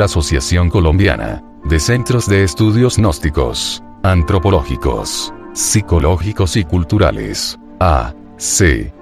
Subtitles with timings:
[0.00, 8.94] la Asociación Colombiana de Centros de Estudios Gnósticos, Antropológicos, Psicológicos y Culturales, AC.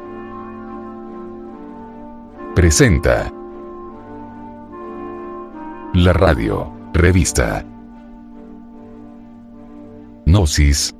[2.56, 3.32] Presenta
[5.94, 7.64] la radio, revista
[10.26, 10.96] Gnosis,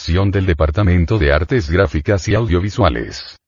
[0.00, 3.39] producción del Departamento de Artes Gráficas y Audiovisuales.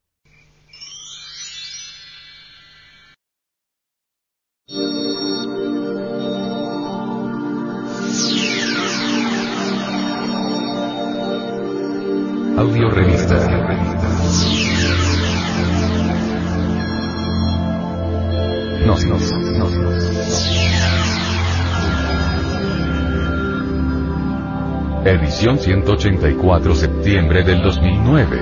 [25.52, 28.40] Edición 184 septiembre del 2009.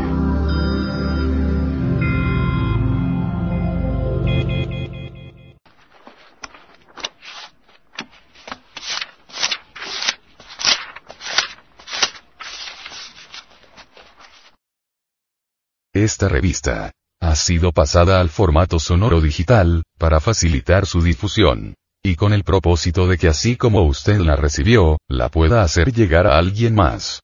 [15.92, 21.74] Esta revista ha sido pasada al formato sonoro digital, para facilitar su difusión.
[22.02, 26.26] Y con el propósito de que así como usted la recibió, la pueda hacer llegar
[26.26, 27.20] a alguien más.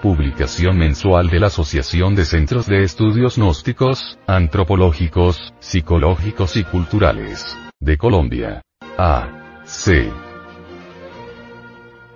[0.00, 7.98] Publicación mensual de la Asociación de Centros de Estudios Gnósticos, Antropológicos, Psicológicos y Culturales, de
[7.98, 8.62] Colombia.
[8.96, 9.62] A.
[9.64, 10.10] C.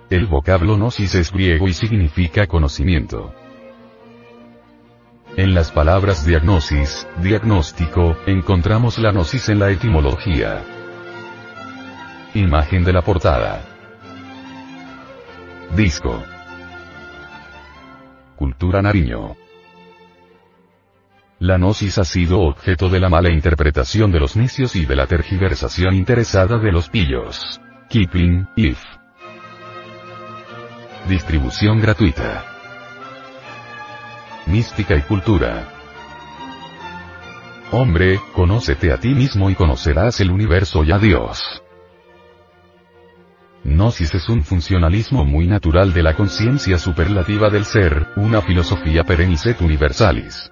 [0.09, 3.31] El vocablo gnosis es griego y significa conocimiento.
[5.37, 10.78] En las palabras diagnosis, diagnóstico, encontramos la gnosis en la etimología.
[12.35, 13.59] Imagen de la portada.
[15.75, 16.23] Disco.
[18.35, 19.35] Cultura Nariño.
[21.39, 25.07] La gnosis ha sido objeto de la mala interpretación de los necios y de la
[25.07, 27.59] tergiversación interesada de los pillos.
[27.89, 28.79] Keeping, if.
[31.07, 32.45] Distribución gratuita.
[34.45, 35.67] Mística y cultura.
[37.71, 41.63] Hombre, conócete a ti mismo y conocerás el universo y a Dios.
[43.63, 49.61] Gnosis es un funcionalismo muy natural de la conciencia superlativa del ser, una filosofía perenniset
[49.61, 50.51] universalis.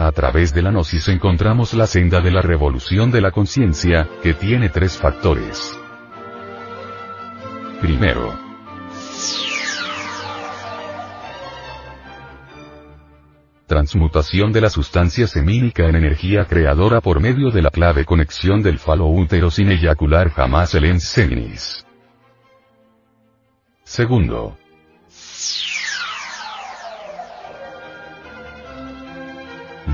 [0.00, 4.34] A través de la gnosis encontramos la senda de la revolución de la conciencia, que
[4.34, 5.78] tiene tres factores.
[7.80, 8.32] Primero,
[13.68, 18.80] transmutación de la sustancia semínica en energía creadora por medio de la clave conexión del
[18.80, 21.86] falo útero sin eyacular jamás el enseminis.
[23.84, 24.56] Segundo.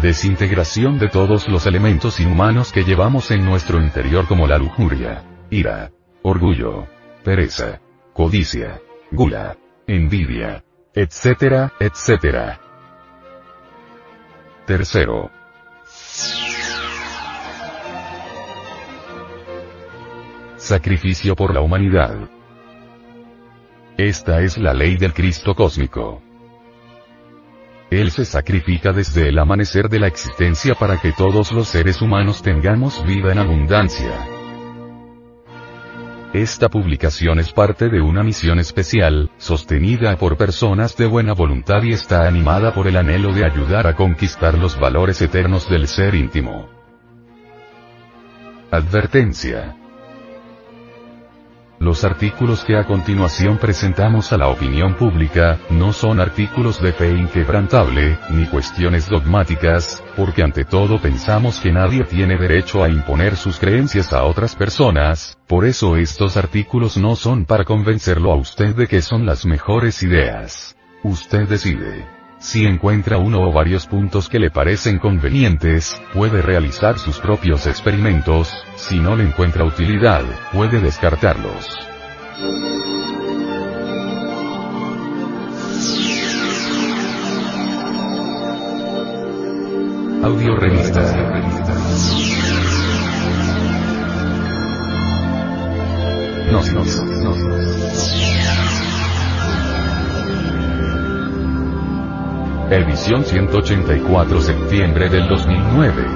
[0.01, 5.91] Desintegración de todos los elementos inhumanos que llevamos en nuestro interior como la lujuria, ira,
[6.23, 6.87] orgullo,
[7.23, 7.81] pereza,
[8.12, 8.81] codicia,
[9.11, 9.56] gula,
[9.87, 10.65] envidia,
[10.95, 12.63] etcétera, etcétera.
[14.66, 15.30] Tercero.
[20.56, 22.30] Sacrificio por la humanidad.
[23.98, 26.22] Esta es la ley del Cristo cósmico.
[27.91, 32.41] Él se sacrifica desde el amanecer de la existencia para que todos los seres humanos
[32.41, 34.34] tengamos vida en abundancia.
[36.34, 41.93] Esta publicación es parte de una misión especial, sostenida por personas de buena voluntad y
[41.93, 46.69] está animada por el anhelo de ayudar a conquistar los valores eternos del ser íntimo.
[48.73, 49.77] Advertencia.
[51.84, 57.10] Los artículos que a continuación presentamos a la opinión pública, no son artículos de fe
[57.10, 63.58] inquebrantable, ni cuestiones dogmáticas, porque ante todo pensamos que nadie tiene derecho a imponer sus
[63.58, 68.86] creencias a otras personas, por eso estos artículos no son para convencerlo a usted de
[68.86, 70.75] que son las mejores ideas.
[71.02, 72.13] Usted decide.
[72.44, 78.52] Si encuentra uno o varios puntos que le parecen convenientes, puede realizar sus propios experimentos,
[78.76, 81.67] si no le encuentra utilidad, puede descartarlos.
[90.23, 91.00] Audio Revista.
[96.52, 98.83] Nos, nos, nos.
[102.70, 106.06] Edición 184 septiembre del 2009.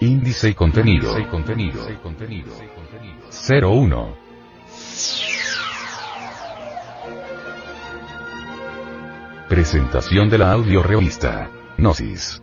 [0.00, 1.14] Índice y contenido.
[3.50, 4.16] 01.
[9.48, 11.48] Presentación de la audio revista.
[11.78, 12.42] Gnosis.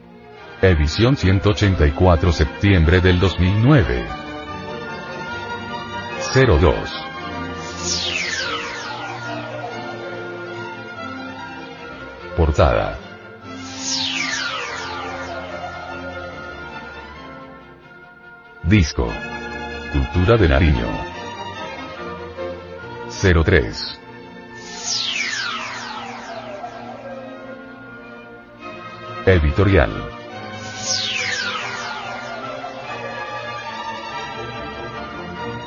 [0.60, 4.23] Edición 184 septiembre del 2009.
[6.34, 6.74] 02.
[12.36, 12.98] Portada.
[18.64, 19.08] Disco.
[19.92, 20.88] Cultura de Nariño.
[23.12, 24.00] 03.
[29.28, 30.13] Editorial.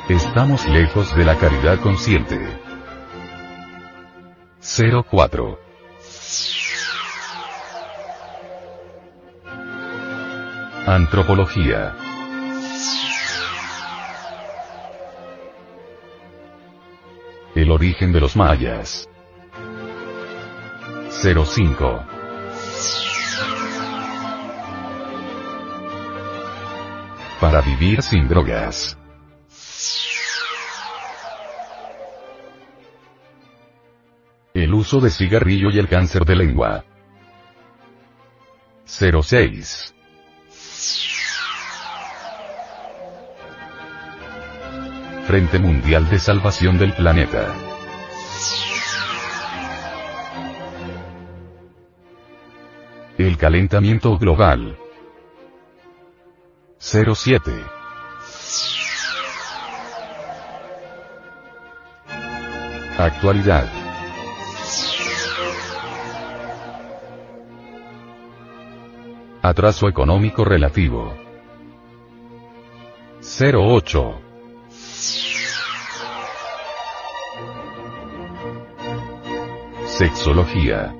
[0.09, 2.39] Estamos lejos de la caridad consciente.
[5.11, 5.59] 04.
[10.85, 11.93] Antropología.
[17.53, 19.09] El origen de los mayas.
[21.09, 22.05] 05.
[27.41, 28.97] Para vivir sin drogas.
[34.87, 36.85] Uso de cigarrillo y el cáncer de lengua.
[38.85, 39.93] 06.
[45.25, 47.53] Frente Mundial de Salvación del Planeta.
[53.17, 54.77] El calentamiento global.
[56.79, 57.51] 07.
[62.97, 63.86] Actualidad.
[69.49, 71.15] Atraso económico relativo.
[73.21, 74.21] 08.
[79.85, 80.93] Sexología.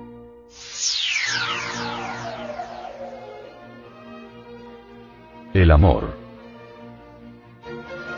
[5.53, 6.17] El amor.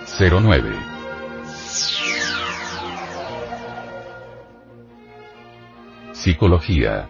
[0.06, 0.76] 09.
[6.14, 7.10] Psicología.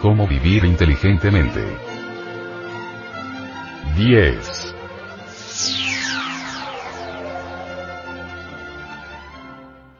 [0.00, 1.60] Cómo vivir inteligentemente.
[3.96, 4.74] 10.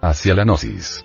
[0.00, 1.04] Hacia la gnosis.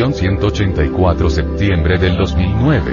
[0.00, 2.92] Edición 184 septiembre del 2009.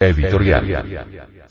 [0.00, 1.46] Editorial.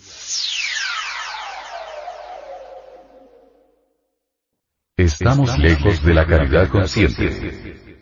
[4.96, 7.93] Estamos lejos de la caridad consciente.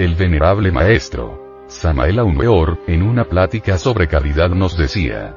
[0.00, 5.36] El venerable maestro, Samael Aumeor, en una plática sobre caridad nos decía,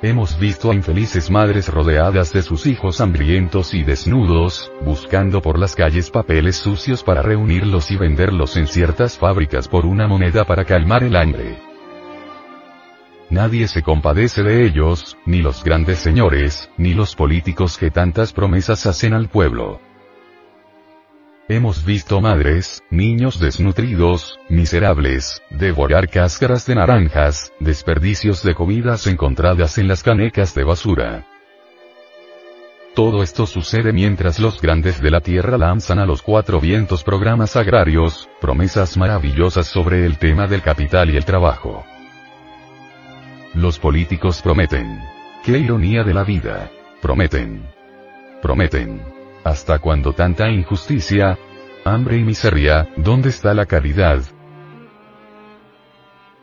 [0.00, 5.76] Hemos visto a infelices madres rodeadas de sus hijos hambrientos y desnudos, buscando por las
[5.76, 11.04] calles papeles sucios para reunirlos y venderlos en ciertas fábricas por una moneda para calmar
[11.04, 11.58] el hambre.
[13.28, 18.86] Nadie se compadece de ellos, ni los grandes señores, ni los políticos que tantas promesas
[18.86, 19.85] hacen al pueblo.
[21.48, 29.86] Hemos visto madres, niños desnutridos, miserables, devorar cáscaras de naranjas, desperdicios de comidas encontradas en
[29.86, 31.24] las canecas de basura.
[32.96, 37.54] Todo esto sucede mientras los grandes de la tierra lanzan a los cuatro vientos programas
[37.54, 41.84] agrarios, promesas maravillosas sobre el tema del capital y el trabajo.
[43.54, 44.98] Los políticos prometen.
[45.44, 46.72] ¡Qué ironía de la vida!
[47.00, 47.62] Prometen.
[48.42, 49.15] Prometen
[49.46, 51.38] ¿Hasta cuando tanta injusticia?
[51.84, 54.20] Hambre y miseria, ¿dónde está la caridad?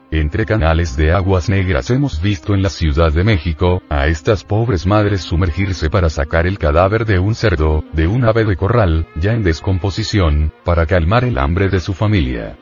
[0.09, 4.85] Entre canales de aguas negras hemos visto en la Ciudad de México, a estas pobres
[4.85, 9.33] madres sumergirse para sacar el cadáver de un cerdo, de un ave de corral, ya
[9.33, 12.57] en descomposición, para calmar el hambre de su familia.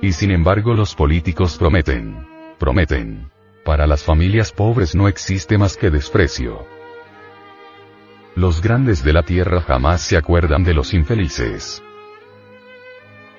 [0.00, 2.28] Y sin embargo los políticos prometen.
[2.60, 3.28] Prometen.
[3.64, 6.77] Para las familias pobres no existe más que desprecio.
[8.38, 11.82] Los grandes de la tierra jamás se acuerdan de los infelices.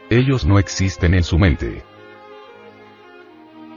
[0.09, 1.85] Ellos no existen en su mente.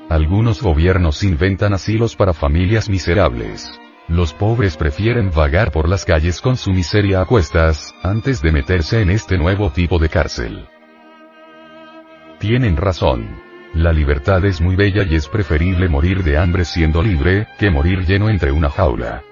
[0.09, 3.71] Algunos gobiernos inventan asilos para familias miserables.
[4.09, 9.01] Los pobres prefieren vagar por las calles con su miseria a cuestas, antes de meterse
[9.01, 10.67] en este nuevo tipo de cárcel.
[12.41, 13.41] Tienen razón.
[13.75, 18.05] La libertad es muy bella y es preferible morir de hambre siendo libre, que morir
[18.07, 19.23] lleno entre una jaula.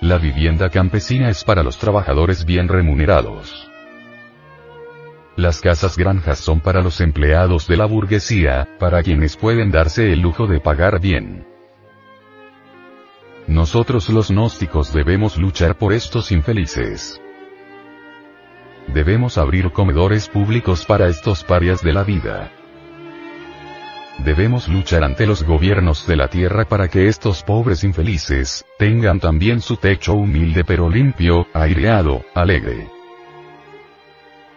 [0.00, 3.68] La vivienda campesina es para los trabajadores bien remunerados.
[5.34, 10.20] Las casas granjas son para los empleados de la burguesía, para quienes pueden darse el
[10.20, 11.46] lujo de pagar bien.
[13.48, 17.20] Nosotros los gnósticos debemos luchar por estos infelices.
[18.86, 22.52] Debemos abrir comedores públicos para estos parias de la vida.
[24.18, 29.60] Debemos luchar ante los gobiernos de la tierra para que estos pobres infelices, tengan también
[29.60, 32.88] su techo humilde pero limpio, aireado, alegre.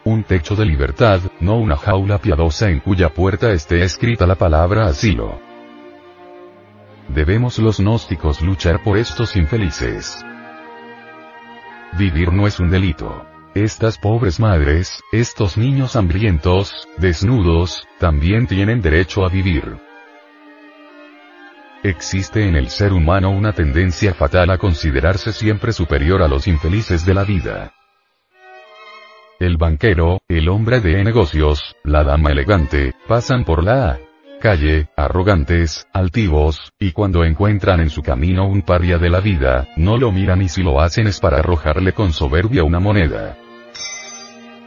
[0.03, 4.87] Un techo de libertad, no una jaula piadosa en cuya puerta esté escrita la palabra
[4.87, 5.39] asilo.
[7.09, 10.25] Debemos los gnósticos luchar por estos infelices.
[11.99, 13.30] Vivir no es un delito.
[13.53, 19.75] Estas pobres madres, estos niños hambrientos, desnudos, también tienen derecho a vivir.
[21.83, 27.05] Existe en el ser humano una tendencia fatal a considerarse siempre superior a los infelices
[27.05, 27.73] de la vida.
[29.37, 33.99] El banquero, el hombre de negocios, la dama elegante, pasan por la
[34.39, 39.97] calle, arrogantes, altivos, y cuando encuentran en su camino un paria de la vida, no
[39.97, 43.37] lo miran y si lo hacen es para arrojarle con soberbia una moneda.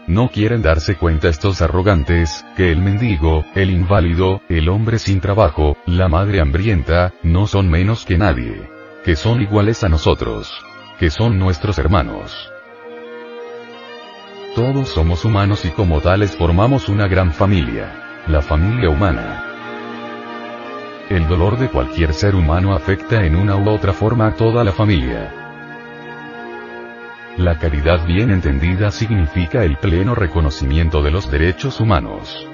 [0.07, 5.79] No quieren darse cuenta estos arrogantes, que el mendigo, el inválido, el hombre sin trabajo,
[5.87, 8.69] la madre hambrienta, no son menos que nadie.
[9.03, 10.53] Que son iguales a nosotros.
[10.99, 12.51] Que son nuestros hermanos.
[14.55, 18.23] Todos somos humanos y como tales formamos una gran familia.
[18.27, 19.43] La familia humana.
[21.09, 24.73] El dolor de cualquier ser humano afecta en una u otra forma a toda la
[24.73, 25.44] familia.
[27.37, 32.47] La caridad bien entendida significa el pleno reconocimiento de los derechos humanos.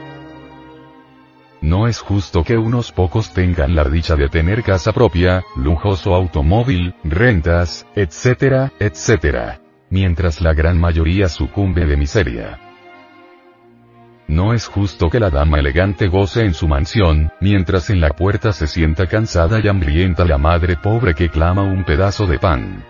[1.60, 6.94] No es justo que unos pocos tengan la dicha de tener casa propia, lujoso automóvil,
[7.04, 9.60] rentas, etcétera, etcétera.
[9.90, 12.58] Mientras la gran mayoría sucumbe de miseria.
[14.28, 18.52] No es justo que la dama elegante goce en su mansión, mientras en la puerta
[18.52, 22.89] se sienta cansada y hambrienta la madre pobre que clama un pedazo de pan.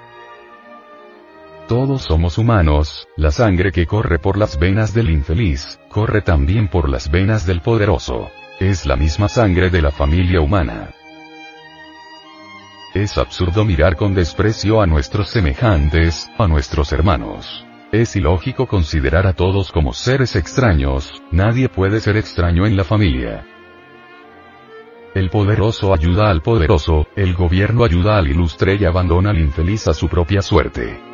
[1.70, 6.88] Todos somos humanos, la sangre que corre por las venas del infeliz, corre también por
[6.88, 8.28] las venas del poderoso.
[8.58, 10.90] Es la misma sangre de la familia humana.
[12.92, 17.64] Es absurdo mirar con desprecio a nuestros semejantes, a nuestros hermanos.
[17.92, 23.46] Es ilógico considerar a todos como seres extraños, nadie puede ser extraño en la familia.
[25.14, 29.94] El poderoso ayuda al poderoso, el gobierno ayuda al ilustre y abandona al infeliz a
[29.94, 31.10] su propia suerte.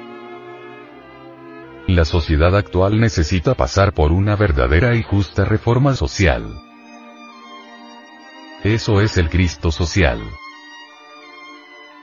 [1.89, 6.61] La sociedad actual necesita pasar por una verdadera y justa reforma social.
[8.65, 10.21] Eso es el Cristo social.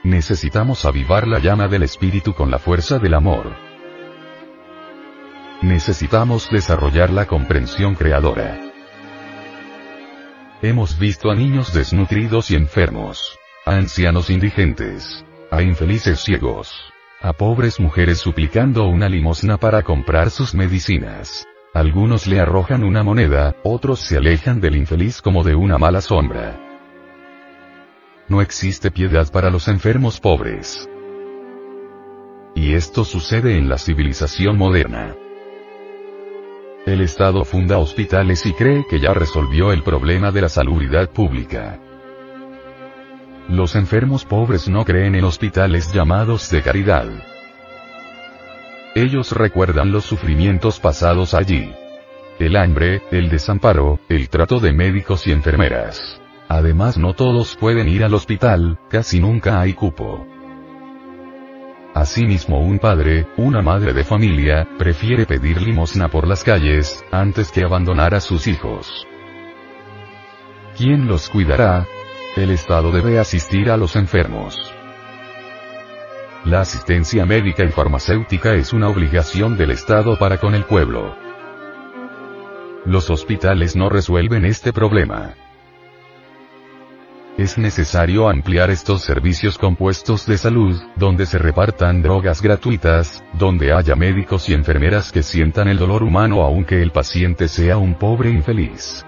[0.02, 3.54] Necesitamos avivar la llama del espíritu con la fuerza del amor.
[5.60, 8.58] Necesitamos desarrollar la comprensión creadora.
[10.62, 16.93] Hemos visto a niños desnutridos y enfermos, a ancianos indigentes, a infelices ciegos,
[17.24, 21.46] a pobres mujeres suplicando una limosna para comprar sus medicinas.
[21.72, 26.60] Algunos le arrojan una moneda, otros se alejan del infeliz como de una mala sombra.
[28.28, 30.86] No existe piedad para los enfermos pobres.
[32.54, 35.16] Y esto sucede en la civilización moderna.
[36.84, 41.80] El Estado funda hospitales y cree que ya resolvió el problema de la salubridad pública.
[43.48, 47.06] Los enfermos pobres no creen en hospitales llamados de caridad.
[48.94, 51.72] Ellos recuerdan los sufrimientos pasados allí.
[52.38, 56.20] El hambre, el desamparo, el trato de médicos y enfermeras.
[56.48, 60.26] Además no todos pueden ir al hospital, casi nunca hay cupo.
[61.94, 67.62] Asimismo un padre, una madre de familia, prefiere pedir limosna por las calles, antes que
[67.62, 69.06] abandonar a sus hijos.
[70.76, 71.86] ¿Quién los cuidará?
[72.36, 74.58] El Estado debe asistir a los enfermos.
[76.44, 81.14] La asistencia médica y farmacéutica es una obligación del Estado para con el pueblo.
[82.86, 85.34] Los hospitales no resuelven este problema.
[87.38, 93.94] Es necesario ampliar estos servicios compuestos de salud, donde se repartan drogas gratuitas, donde haya
[93.94, 99.04] médicos y enfermeras que sientan el dolor humano aunque el paciente sea un pobre infeliz.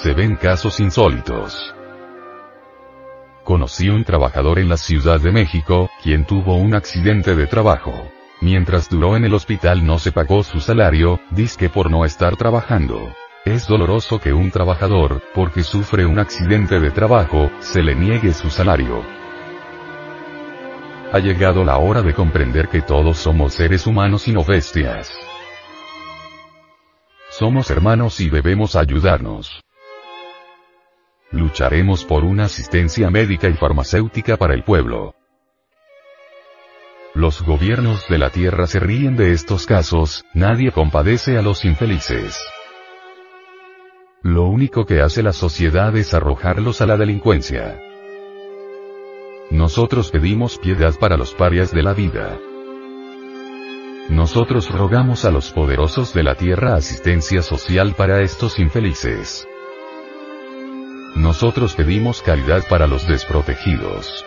[0.00, 1.74] Se ven casos insólitos.
[3.42, 8.08] Conocí un trabajador en la Ciudad de México, quien tuvo un accidente de trabajo.
[8.40, 13.12] Mientras duró en el hospital no se pagó su salario, disque por no estar trabajando.
[13.44, 18.50] Es doloroso que un trabajador, porque sufre un accidente de trabajo, se le niegue su
[18.50, 19.02] salario.
[21.12, 25.12] Ha llegado la hora de comprender que todos somos seres humanos y no bestias.
[27.30, 29.64] Somos hermanos y debemos ayudarnos.
[31.30, 35.14] Lucharemos por una asistencia médica y farmacéutica para el pueblo.
[37.14, 42.38] Los gobiernos de la tierra se ríen de estos casos, nadie compadece a los infelices.
[44.22, 47.80] Lo único que hace la sociedad es arrojarlos a la delincuencia.
[49.50, 52.38] Nosotros pedimos piedad para los parias de la vida.
[54.10, 59.47] Nosotros rogamos a los poderosos de la tierra asistencia social para estos infelices.
[61.16, 64.24] Nosotros pedimos caridad para los desprotegidos.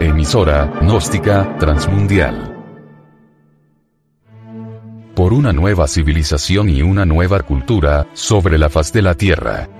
[0.00, 2.49] Emisora, gnóstica, transmundial.
[5.30, 9.79] Por una nueva civilización y una nueva cultura, sobre la faz de la Tierra.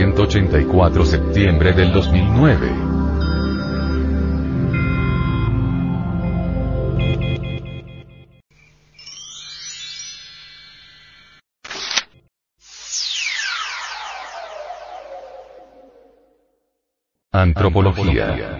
[0.00, 2.72] 184 septiembre del 2009.
[17.30, 18.58] Antropología.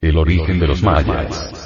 [0.00, 1.59] El origen de los mayas.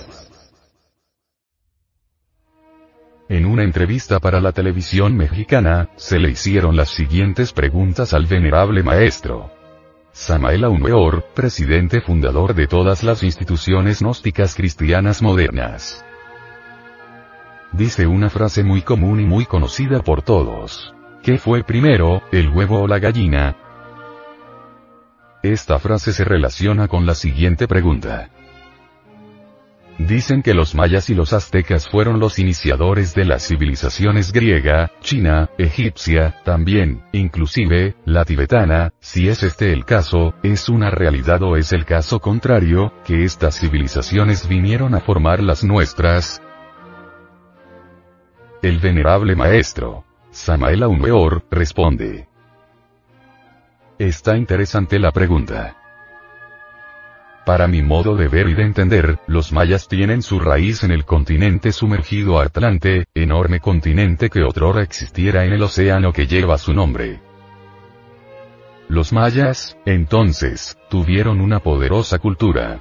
[3.54, 9.52] Una entrevista para la televisión mexicana, se le hicieron las siguientes preguntas al venerable maestro.
[10.10, 16.04] Samael Aumeor, presidente fundador de todas las instituciones gnósticas cristianas modernas.
[17.72, 20.92] Dice una frase muy común y muy conocida por todos.
[21.22, 23.56] ¿Qué fue primero, el huevo o la gallina?
[25.44, 28.30] Esta frase se relaciona con la siguiente pregunta.
[29.98, 35.50] Dicen que los mayas y los aztecas fueron los iniciadores de las civilizaciones griega, china,
[35.56, 41.72] egipcia, también, inclusive, la tibetana, si es este el caso, ¿es una realidad o es
[41.72, 46.42] el caso contrario, que estas civilizaciones vinieron a formar las nuestras?
[48.62, 52.26] El venerable maestro, Samael Aumeor, responde.
[53.96, 55.83] Está interesante la pregunta.
[57.44, 61.04] Para mi modo de ver y de entender, los mayas tienen su raíz en el
[61.04, 67.20] continente sumergido Atlante, enorme continente que otrora existiera en el océano que lleva su nombre.
[68.88, 72.80] Los mayas, entonces, tuvieron una poderosa cultura.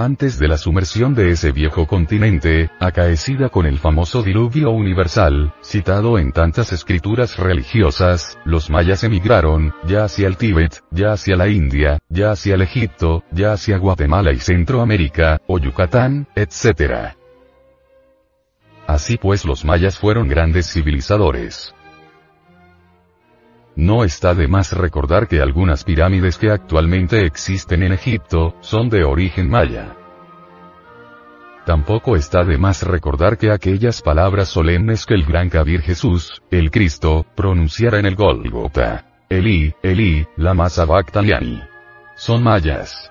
[0.00, 6.18] Antes de la sumersión de ese viejo continente, acaecida con el famoso diluvio universal, citado
[6.18, 11.98] en tantas escrituras religiosas, los mayas emigraron, ya hacia el Tíbet, ya hacia la India,
[12.08, 17.12] ya hacia el Egipto, ya hacia Guatemala y Centroamérica, o Yucatán, etc.
[18.86, 21.74] Así pues los mayas fueron grandes civilizadores.
[23.80, 29.04] No está de más recordar que algunas pirámides que actualmente existen en Egipto, son de
[29.04, 29.96] origen maya.
[31.64, 36.70] Tampoco está de más recordar que aquellas palabras solemnes que el gran Kabir Jesús, el
[36.70, 39.06] Cristo, pronunciara en el Golgota.
[39.30, 41.62] Elí, Elí, lama sabachthani.
[42.16, 43.10] Son mayas.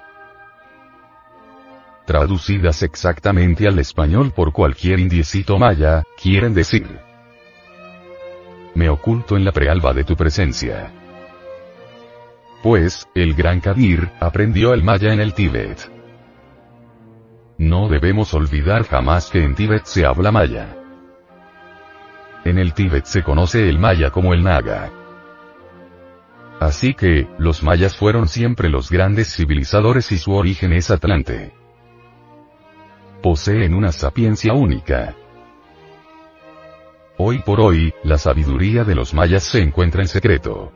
[2.05, 7.08] Traducidas exactamente al español por cualquier indiecito maya, quieren decir
[8.79, 10.89] me oculto en la prealba de tu presencia.
[12.63, 15.91] Pues, el gran Kabir, aprendió el maya en el Tíbet.
[17.57, 20.77] No debemos olvidar jamás que en Tíbet se habla maya.
[22.45, 24.89] En el Tíbet se conoce el maya como el naga.
[26.61, 31.53] Así que, los mayas fueron siempre los grandes civilizadores y su origen es Atlante.
[33.21, 35.15] Poseen una sapiencia única.
[37.21, 40.71] Hoy por hoy, la sabiduría de los mayas se encuentra en secreto.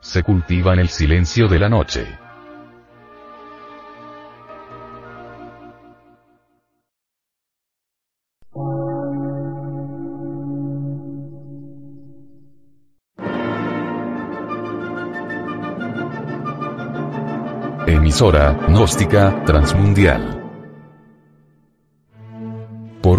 [0.00, 2.06] Se cultiva en el silencio de la noche.
[17.86, 20.39] Emisora, gnóstica, transmundial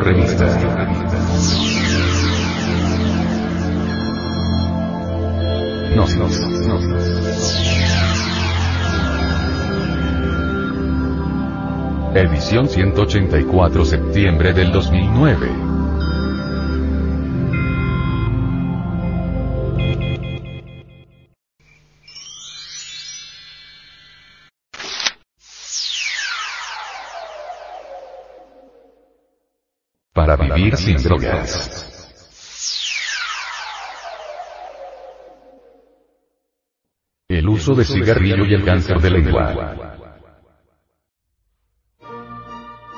[0.00, 0.46] Revista.
[5.94, 6.84] Nos, nos, nos,
[12.14, 15.69] Edición 184 septiembre del 2009.
[31.10, 31.86] Drogas.
[37.28, 39.96] El uso de cigarrillo y el cáncer de lengua.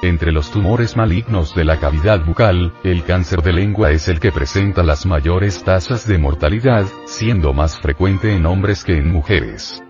[0.02, 4.32] Entre los tumores malignos de la cavidad bucal, el cáncer de lengua es el que
[4.32, 9.82] presenta las mayores tasas de mortalidad, siendo más frecuente en hombres que en mujeres.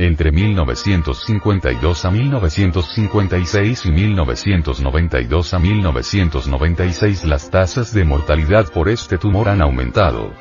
[0.00, 9.50] Entre 1952 a 1956 y 1992 a 1996 las tasas de mortalidad por este tumor
[9.50, 10.32] han aumentado.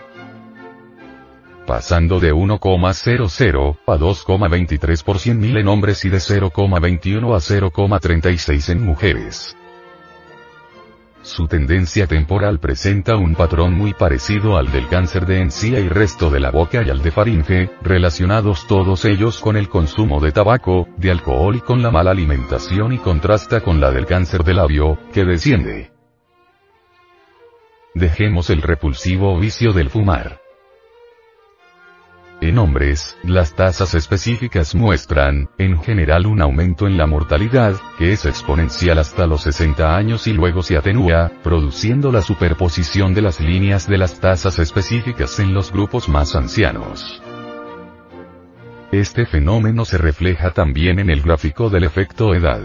[1.67, 8.86] Pasando de 1,00 a 2,23 por 100.000 en hombres y de 0,21 a 0,36 en
[8.86, 9.58] mujeres.
[11.30, 16.32] Su tendencia temporal presenta un patrón muy parecido al del cáncer de encía y resto
[16.32, 20.88] de la boca y al de faringe, relacionados todos ellos con el consumo de tabaco,
[20.98, 24.98] de alcohol y con la mala alimentación y contrasta con la del cáncer de labio,
[25.13, 25.92] que desciende.
[27.94, 30.48] Dejemos el repulsivo vicio del fumar.
[32.41, 38.25] En hombres, las tasas específicas muestran, en general un aumento en la mortalidad, que es
[38.25, 43.89] exponencial hasta los 60 años y luego se atenúa, produciendo la superposición de las líneas
[43.89, 47.21] de las tasas específicas en los grupos más ancianos.
[48.93, 52.62] Este fenómeno se refleja también en el gráfico del efecto edad.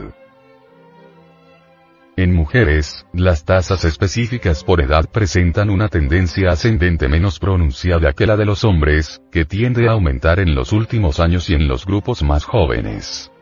[2.17, 8.37] En mujeres, las tasas específicas por edad presentan una tendencia ascendente menos pronunciada que la
[8.37, 12.23] de los hombres, que tiende a aumentar en los últimos años y en los grupos
[12.23, 13.33] más jóvenes.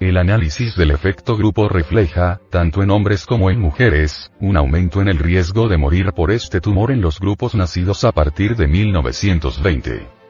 [0.00, 5.06] El análisis del efecto grupo refleja, tanto en hombres como en mujeres, un aumento en
[5.06, 10.21] el riesgo de morir por este tumor en los grupos nacidos a partir de 1920.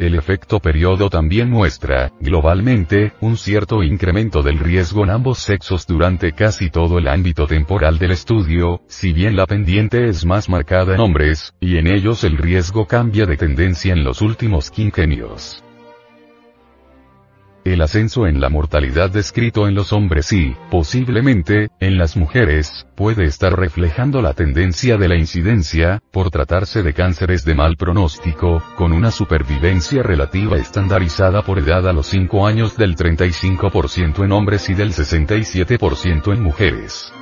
[0.00, 6.32] El efecto periodo también muestra, globalmente, un cierto incremento del riesgo en ambos sexos durante
[6.32, 11.00] casi todo el ámbito temporal del estudio, si bien la pendiente es más marcada en
[11.00, 15.62] hombres, y en ellos el riesgo cambia de tendencia en los últimos quinquenios.
[17.64, 23.24] El ascenso en la mortalidad descrito en los hombres y, posiblemente, en las mujeres, puede
[23.24, 28.92] estar reflejando la tendencia de la incidencia, por tratarse de cánceres de mal pronóstico, con
[28.92, 34.74] una supervivencia relativa estandarizada por edad a los 5 años del 35% en hombres y
[34.74, 37.12] del 67% en mujeres.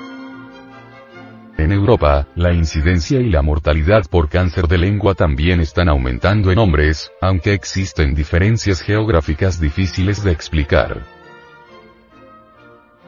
[1.58, 6.58] En Europa, la incidencia y la mortalidad por cáncer de lengua también están aumentando en
[6.58, 11.02] hombres, aunque existen diferencias geográficas difíciles de explicar.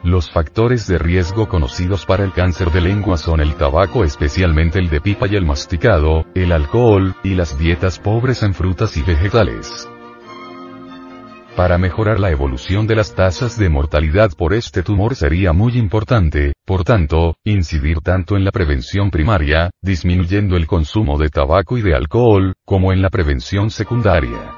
[0.03, 4.89] Los factores de riesgo conocidos para el cáncer de lengua son el tabaco especialmente el
[4.89, 9.87] de pipa y el masticado, el alcohol, y las dietas pobres en frutas y vegetales.
[11.55, 16.53] Para mejorar la evolución de las tasas de mortalidad por este tumor sería muy importante,
[16.65, 21.93] por tanto, incidir tanto en la prevención primaria, disminuyendo el consumo de tabaco y de
[21.93, 24.55] alcohol, como en la prevención secundaria.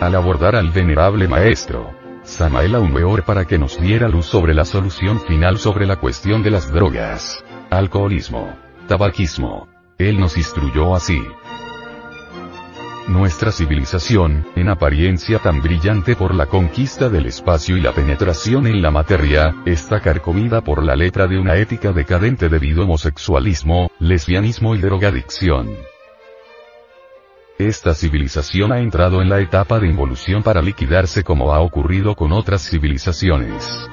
[0.00, 1.90] Al abordar al venerable maestro,
[2.22, 6.50] Samael Aumeor para que nos diera luz sobre la solución final sobre la cuestión de
[6.50, 9.68] las drogas, alcoholismo, tabaquismo.
[9.98, 11.20] Él nos instruyó así.
[13.08, 18.80] Nuestra civilización, en apariencia tan brillante por la conquista del espacio y la penetración en
[18.80, 24.74] la materia, está carcomida por la letra de una ética decadente debido a homosexualismo, lesbianismo
[24.74, 25.68] y drogadicción.
[27.58, 32.32] Esta civilización ha entrado en la etapa de involución para liquidarse como ha ocurrido con
[32.32, 33.86] otras civilizaciones.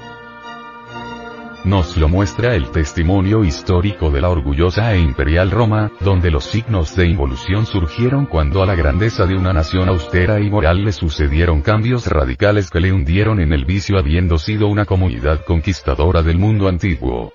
[1.64, 6.96] Nos lo muestra el testimonio histórico de la orgullosa e imperial Roma, donde los signos
[6.96, 11.62] de involución surgieron cuando a la grandeza de una nación austera y moral le sucedieron
[11.62, 16.68] cambios radicales que le hundieron en el vicio habiendo sido una comunidad conquistadora del mundo
[16.68, 17.32] antiguo.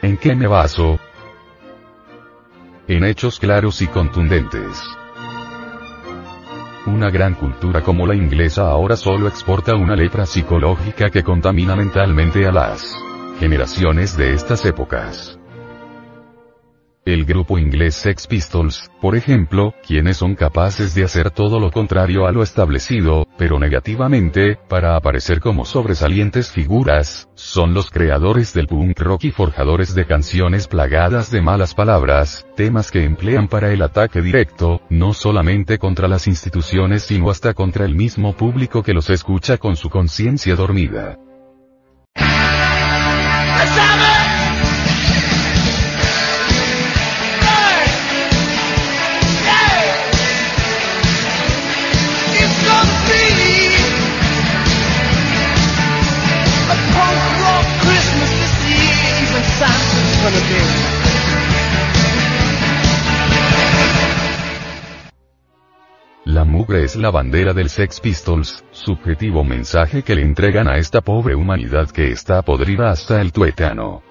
[0.00, 1.00] ¿En qué me baso?
[2.86, 4.99] En hechos claros y contundentes.
[6.86, 12.46] Una gran cultura como la inglesa ahora solo exporta una lepra psicológica que contamina mentalmente
[12.46, 12.96] a las
[13.38, 15.39] generaciones de estas épocas.
[17.06, 22.26] El grupo inglés Sex Pistols, por ejemplo, quienes son capaces de hacer todo lo contrario
[22.26, 29.00] a lo establecido, pero negativamente, para aparecer como sobresalientes figuras, son los creadores del punk
[29.00, 34.20] rock y forjadores de canciones plagadas de malas palabras, temas que emplean para el ataque
[34.20, 39.56] directo, no solamente contra las instituciones sino hasta contra el mismo público que los escucha
[39.56, 41.18] con su conciencia dormida.
[66.40, 71.02] La mugre es la bandera del Sex Pistols, subjetivo mensaje que le entregan a esta
[71.02, 74.09] pobre humanidad que está podrida hasta el tuetano.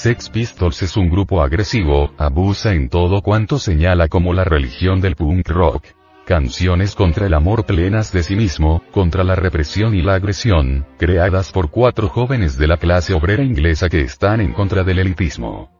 [0.00, 5.14] Sex Pistols es un grupo agresivo, abusa en todo cuanto señala como la religión del
[5.14, 5.84] punk rock.
[6.24, 11.52] Canciones contra el amor plenas de sí mismo, contra la represión y la agresión, creadas
[11.52, 15.70] por cuatro jóvenes de la clase obrera inglesa que están en contra del elitismo.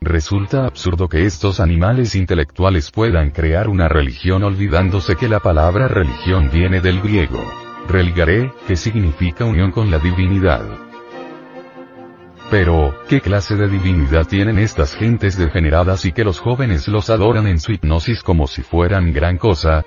[0.00, 6.48] Resulta absurdo que estos animales intelectuales puedan crear una religión olvidándose que la palabra religión
[6.50, 7.44] viene del griego.
[7.88, 10.93] Religare, que significa unión con la divinidad.
[12.56, 17.48] Pero, ¿qué clase de divinidad tienen estas gentes degeneradas y que los jóvenes los adoran
[17.48, 19.84] en su hipnosis como si fueran gran cosa?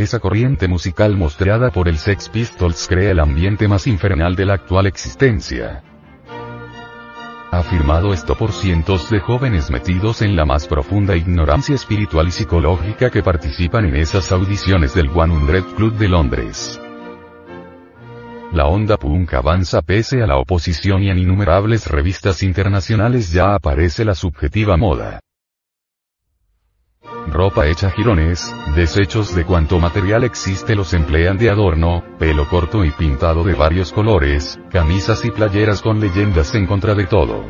[0.00, 4.54] Esa corriente musical mostrada por el Sex Pistols crea el ambiente más infernal de la
[4.54, 5.82] actual existencia.
[7.50, 13.10] Afirmado esto por cientos de jóvenes metidos en la más profunda ignorancia espiritual y psicológica
[13.10, 16.80] que participan en esas audiciones del One Hundred Club de Londres.
[18.54, 24.06] La onda punk avanza pese a la oposición y en innumerables revistas internacionales ya aparece
[24.06, 25.20] la subjetiva moda
[27.28, 32.90] ropa hecha jirones, desechos de cuanto material existe los emplean de adorno, pelo corto y
[32.90, 37.44] pintado de varios colores, camisas y playeras con leyendas en contra de todo.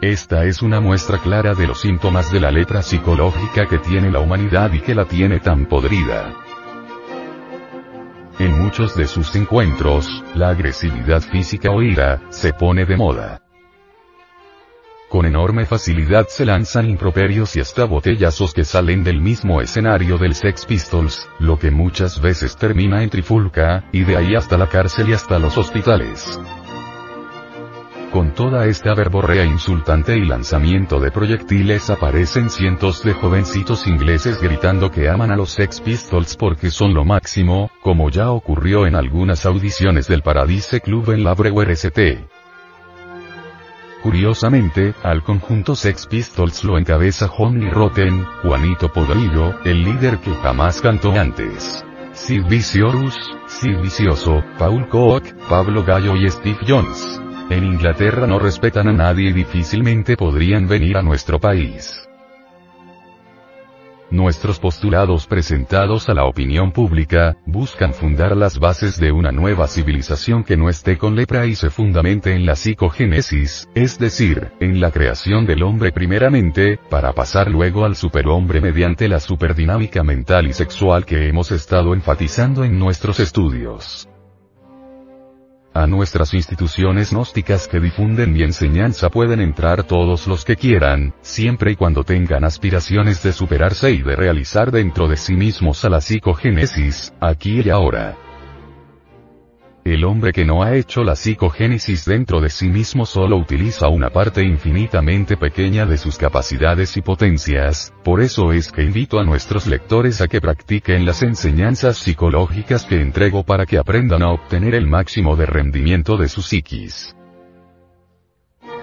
[0.00, 4.20] Esta es una muestra clara de los síntomas de la letra psicológica que tiene la
[4.20, 6.34] humanidad y que la tiene tan podrida.
[8.38, 13.47] En muchos de sus encuentros, la agresividad física o ira, se pone de moda.
[15.08, 20.34] Con enorme facilidad se lanzan improperios y hasta botellazos que salen del mismo escenario del
[20.34, 25.08] Sex Pistols, lo que muchas veces termina en trifulca, y de ahí hasta la cárcel
[25.08, 26.38] y hasta los hospitales.
[28.12, 34.90] Con toda esta verborrea insultante y lanzamiento de proyectiles aparecen cientos de jovencitos ingleses gritando
[34.90, 39.46] que aman a los Sex Pistols porque son lo máximo, como ya ocurrió en algunas
[39.46, 42.28] audiciones del Paradise Club en la Brewer St.
[44.02, 50.80] Curiosamente, al conjunto Sex Pistols lo encabeza Lee Rotten, Juanito Podrillo, el líder que jamás
[50.80, 51.84] cantó antes.
[52.12, 53.14] Sid Vicious,
[53.46, 57.20] Sid Vicioso, Paul Koch, Pablo Gallo y Steve Jones.
[57.50, 62.07] En Inglaterra no respetan a nadie y difícilmente podrían venir a nuestro país.
[64.10, 70.44] Nuestros postulados presentados a la opinión pública, buscan fundar las bases de una nueva civilización
[70.44, 74.92] que no esté con lepra y se fundamente en la psicogénesis, es decir, en la
[74.92, 81.04] creación del hombre primeramente, para pasar luego al superhombre mediante la superdinámica mental y sexual
[81.04, 84.07] que hemos estado enfatizando en nuestros estudios.
[85.74, 91.72] A nuestras instituciones gnósticas que difunden mi enseñanza pueden entrar todos los que quieran, siempre
[91.72, 96.00] y cuando tengan aspiraciones de superarse y de realizar dentro de sí mismos a la
[96.00, 98.27] psicogénesis, aquí y ahora.
[99.88, 104.10] El hombre que no ha hecho la psicogénesis dentro de sí mismo solo utiliza una
[104.10, 109.66] parte infinitamente pequeña de sus capacidades y potencias, por eso es que invito a nuestros
[109.66, 114.86] lectores a que practiquen las enseñanzas psicológicas que entrego para que aprendan a obtener el
[114.86, 117.16] máximo de rendimiento de su psiquis.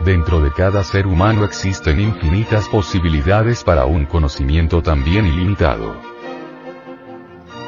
[0.03, 6.14] Dentro de cada ser humano existen infinitas posibilidades para un conocimiento también ilimitado.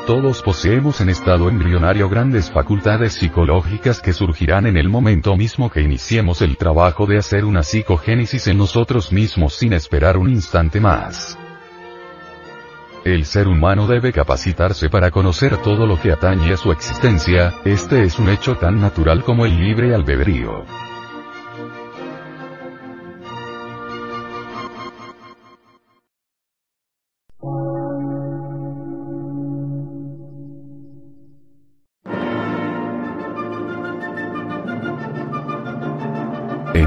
[0.08, 5.82] Todos poseemos en estado embrionario grandes facultades psicológicas que surgirán en el momento mismo que
[5.82, 11.38] iniciemos el trabajo de hacer una psicogénesis en nosotros mismos sin esperar un instante más.
[13.04, 18.04] El ser humano debe capacitarse para conocer todo lo que atañe a su existencia, este
[18.04, 20.87] es un hecho tan natural como el libre albedrío.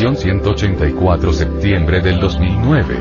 [0.00, 2.96] Edición 184 septiembre del 2009.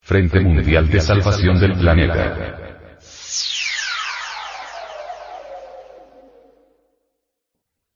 [0.00, 2.58] Frente Mundial de Salvación del Planeta.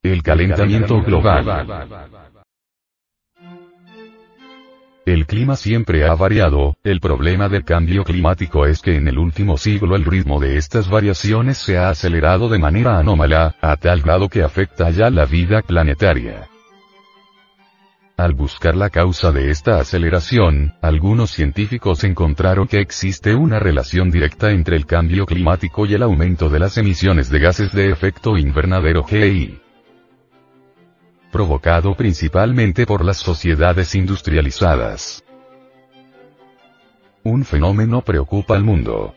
[0.05, 2.26] El calentamiento global.
[5.07, 9.57] El clima siempre ha variado, el problema del cambio climático es que en el último
[9.57, 14.29] siglo el ritmo de estas variaciones se ha acelerado de manera anómala, a tal grado
[14.29, 16.49] que afecta ya la vida planetaria.
[18.17, 24.51] Al buscar la causa de esta aceleración, algunos científicos encontraron que existe una relación directa
[24.51, 29.05] entre el cambio climático y el aumento de las emisiones de gases de efecto invernadero
[29.05, 29.66] GI.
[31.37, 35.23] Provocado principalmente por las sociedades industrializadas.
[37.25, 39.15] Un fenómeno preocupa al mundo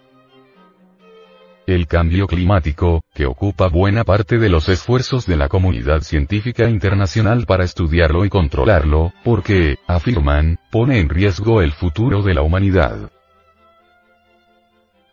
[1.65, 7.45] el cambio climático, que ocupa buena parte de los esfuerzos de la comunidad científica internacional
[7.45, 13.11] para estudiarlo y controlarlo, porque, afirman, pone en riesgo el futuro de la humanidad.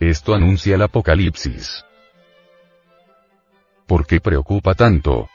[0.01, 1.85] Esto anuncia el apocalipsis.
[3.87, 5.29] ¿Por qué preocupa tanto?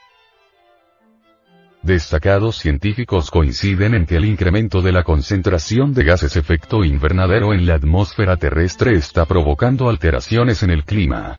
[1.82, 7.66] Destacados científicos coinciden en que el incremento de la concentración de gases efecto invernadero en
[7.66, 11.38] la atmósfera terrestre está provocando alteraciones en el clima.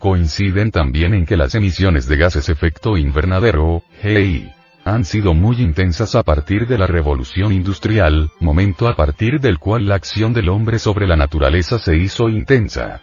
[0.00, 4.50] Coinciden también en que las emisiones de gases efecto invernadero, GI,
[4.84, 9.86] han sido muy intensas a partir de la revolución industrial, momento a partir del cual
[9.86, 13.02] la acción del hombre sobre la naturaleza se hizo intensa.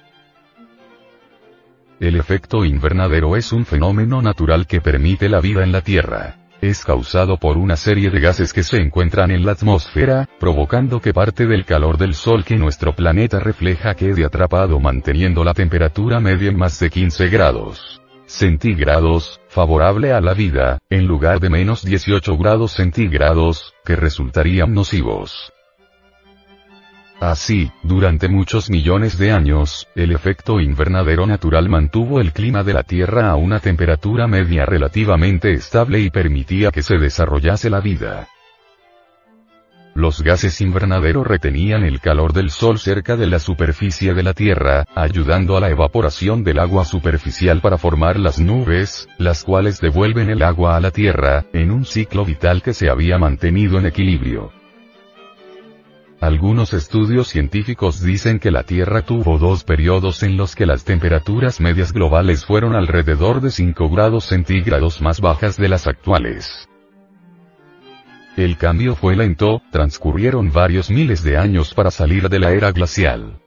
[2.02, 6.38] El efecto invernadero es un fenómeno natural que permite la vida en la Tierra.
[6.60, 11.14] Es causado por una serie de gases que se encuentran en la atmósfera, provocando que
[11.14, 16.50] parte del calor del Sol que nuestro planeta refleja quede atrapado manteniendo la temperatura media
[16.50, 22.36] en más de 15 grados centígrados, favorable a la vida, en lugar de menos 18
[22.38, 25.52] grados centígrados, que resultarían nocivos.
[27.22, 32.82] Así, durante muchos millones de años, el efecto invernadero natural mantuvo el clima de la
[32.82, 38.28] Tierra a una temperatura media relativamente estable y permitía que se desarrollase la vida.
[39.94, 44.86] Los gases invernadero retenían el calor del Sol cerca de la superficie de la Tierra,
[44.96, 50.42] ayudando a la evaporación del agua superficial para formar las nubes, las cuales devuelven el
[50.42, 54.52] agua a la Tierra, en un ciclo vital que se había mantenido en equilibrio.
[56.22, 61.60] Algunos estudios científicos dicen que la Tierra tuvo dos periodos en los que las temperaturas
[61.60, 66.70] medias globales fueron alrededor de 5 grados centígrados más bajas de las actuales.
[68.38, 73.42] El cambio fue lento, transcurrieron varios miles de años para salir de la era glacial.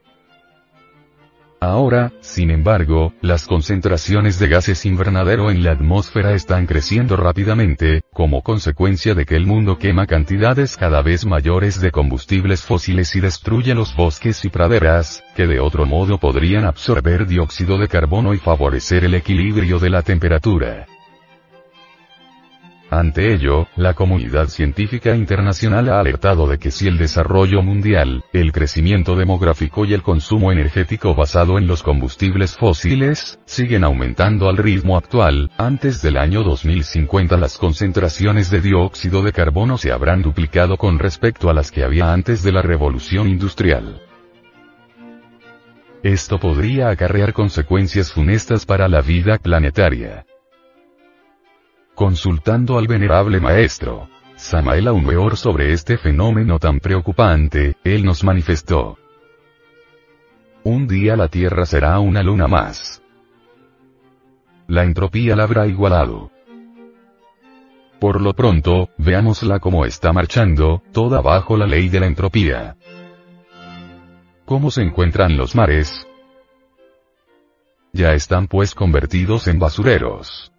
[1.65, 8.43] Ahora, sin embargo, las concentraciones de gases invernadero en la atmósfera están creciendo rápidamente, como
[8.43, 13.73] consecuencia de que el mundo quema cantidades cada vez mayores de combustibles fósiles y destruye
[13.73, 19.03] los bosques y praderas, que de otro modo podrían absorber dióxido de carbono y favorecer
[19.03, 20.85] el equilibrio de la temperatura.
[22.91, 28.51] Ante ello, la comunidad científica internacional ha alertado de que si el desarrollo mundial, el
[28.51, 34.97] crecimiento demográfico y el consumo energético basado en los combustibles fósiles, siguen aumentando al ritmo
[34.97, 40.99] actual, antes del año 2050 las concentraciones de dióxido de carbono se habrán duplicado con
[40.99, 44.01] respecto a las que había antes de la revolución industrial.
[46.03, 50.23] Esto podría acarrear consecuencias funestas para la vida planetaria.
[51.95, 58.97] Consultando al venerable maestro Samael Aumeor sobre este fenómeno tan preocupante, él nos manifestó.
[60.65, 63.01] Un día la Tierra será una luna más.
[64.67, 66.31] La entropía la habrá igualado.
[68.01, 72.75] Por lo pronto, veámosla como está marchando, toda bajo la ley de la entropía.
[74.43, 76.05] ¿Cómo se encuentran los mares?
[77.93, 80.51] Ya están pues convertidos en basureros.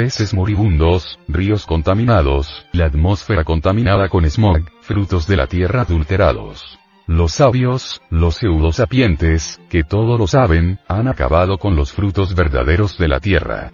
[0.00, 6.78] Peces moribundos, ríos contaminados, la atmósfera contaminada con smog, frutos de la tierra adulterados.
[7.06, 13.08] Los sabios, los pseudosapientes, que todo lo saben, han acabado con los frutos verdaderos de
[13.08, 13.72] la tierra.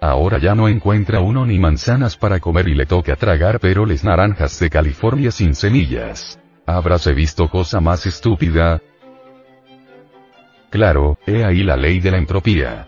[0.00, 4.60] Ahora ya no encuentra uno ni manzanas para comer y le toca tragar peroles naranjas
[4.60, 6.38] de California sin semillas.
[6.66, 8.80] ¿Habráse visto cosa más estúpida?
[10.70, 12.86] Claro, he ahí la ley de la entropía.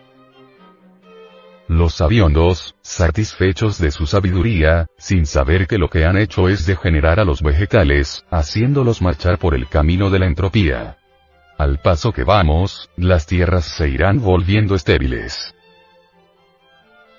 [1.68, 7.20] Los sabiondos, satisfechos de su sabiduría, sin saber que lo que han hecho es degenerar
[7.20, 10.98] a los vegetales, haciéndolos marchar por el camino de la entropía.
[11.56, 15.54] Al paso que vamos, las tierras se irán volviendo estériles.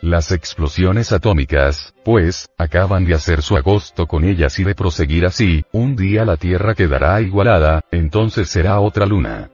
[0.01, 5.63] Las explosiones atómicas, pues, acaban de hacer su agosto con ellas y de proseguir así,
[5.71, 9.49] un día la Tierra quedará igualada, entonces será otra luna.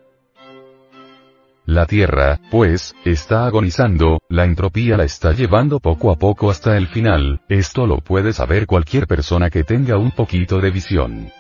[1.66, 6.88] La Tierra, pues, está agonizando, la entropía la está llevando poco a poco hasta el
[6.88, 11.32] final, esto lo puede saber cualquier persona que tenga un poquito de visión.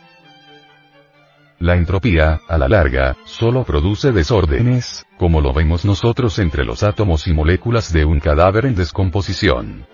[1.59, 7.27] La entropía, a la larga, solo produce desórdenes, como lo vemos nosotros entre los átomos
[7.27, 9.85] y moléculas de un cadáver en descomposición.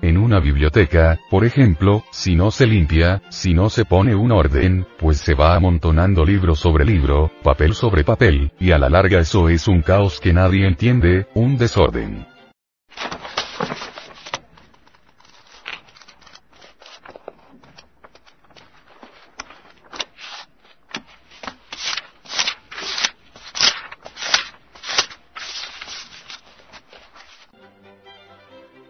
[0.00, 4.86] En una biblioteca, por ejemplo, si no se limpia, si no se pone un orden,
[4.98, 9.48] pues se va amontonando libro sobre libro, papel sobre papel, y a la larga eso
[9.48, 12.37] es un caos que nadie entiende, un desorden.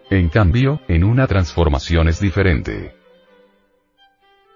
[0.09, 2.95] En cambio, en una transformación es diferente.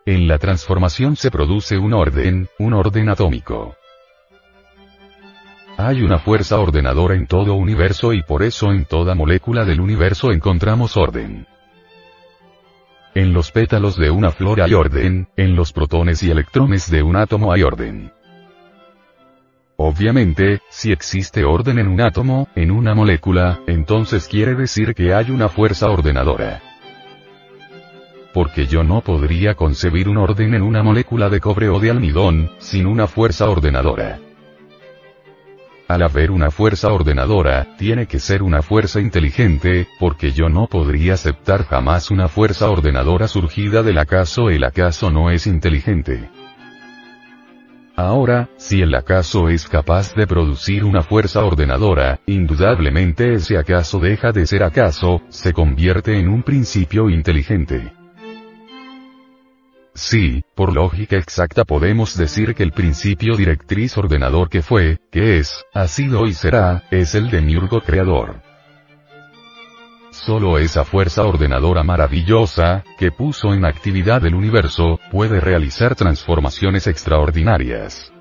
[0.03, 3.75] En la transformación se produce un orden, un orden atómico.
[5.77, 10.31] Hay una fuerza ordenadora en todo universo y por eso en toda molécula del universo
[10.31, 11.45] encontramos orden.
[13.13, 17.15] En los pétalos de una flor hay orden, en los protones y electrones de un
[17.15, 18.11] átomo hay orden.
[19.77, 25.31] Obviamente, si existe orden en un átomo, en una molécula, entonces quiere decir que hay
[25.31, 26.61] una fuerza ordenadora.
[28.33, 32.51] Porque yo no podría concebir un orden en una molécula de cobre o de almidón,
[32.59, 34.19] sin una fuerza ordenadora.
[35.87, 41.15] Al haber una fuerza ordenadora, tiene que ser una fuerza inteligente, porque yo no podría
[41.15, 46.29] aceptar jamás una fuerza ordenadora surgida del acaso el acaso no es inteligente.
[47.95, 54.31] Ahora, si el acaso es capaz de producir una fuerza ordenadora, indudablemente ese acaso deja
[54.31, 57.93] de ser acaso, se convierte en un principio inteligente.
[59.93, 65.63] Sí, por lógica exacta podemos decir que el principio directriz ordenador que fue, que es,
[65.73, 68.41] ha sido y será, es el de miurgo creador.
[70.13, 78.13] Solo esa fuerza ordenadora maravillosa, que puso en actividad el universo, puede realizar transformaciones extraordinarias.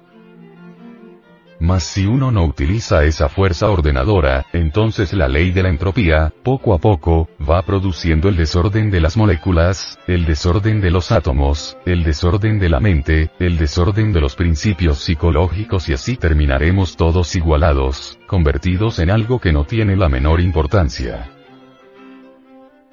[1.61, 6.73] Mas si uno no utiliza esa fuerza ordenadora, entonces la ley de la entropía, poco
[6.73, 12.05] a poco, va produciendo el desorden de las moléculas, el desorden de los átomos, el
[12.05, 18.19] desorden de la mente, el desorden de los principios psicológicos y así terminaremos todos igualados,
[18.27, 21.42] convertidos en algo que no tiene la menor importancia.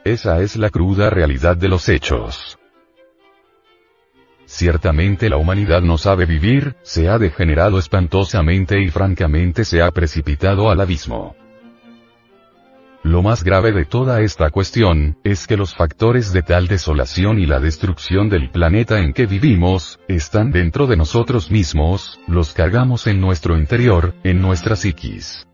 [0.06, 2.58] Esa es la cruda realidad de los hechos.
[4.46, 10.72] Ciertamente la humanidad no sabe vivir, se ha degenerado espantosamente y francamente se ha precipitado
[10.72, 11.36] al abismo.
[13.04, 17.46] Lo más grave de toda esta cuestión, es que los factores de tal desolación y
[17.46, 23.22] la destrucción del planeta en que vivimos, están dentro de nosotros mismos, los cargamos en
[23.22, 25.49] nuestro interior, en nuestra psiquis.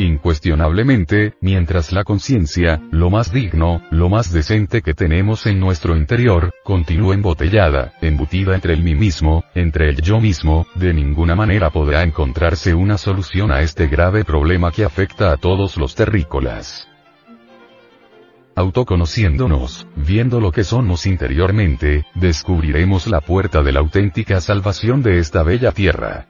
[0.00, 6.54] Incuestionablemente, mientras la conciencia, lo más digno, lo más decente que tenemos en nuestro interior,
[6.64, 12.02] continúa embotellada, embutida entre el mí mismo, entre el yo mismo, de ninguna manera podrá
[12.02, 16.86] encontrarse una solución a este grave problema que afecta a todos los terrícolas
[18.56, 25.42] autoconociéndonos, viendo lo que somos interiormente, descubriremos la puerta de la auténtica salvación de esta
[25.42, 26.29] bella tierra.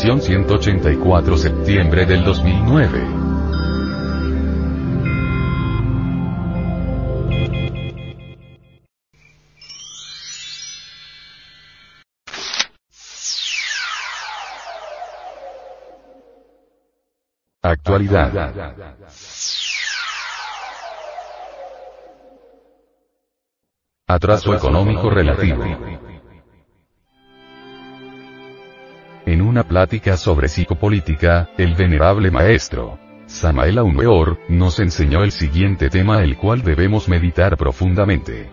[0.00, 3.04] Edición 184 septiembre del 2009.
[17.60, 18.54] Actualidad.
[24.06, 26.09] Atraso económico relativo.
[29.50, 36.36] Una plática sobre psicopolítica, el venerable maestro, Samael Aumeor, nos enseñó el siguiente tema el
[36.36, 38.48] cual debemos meditar profundamente.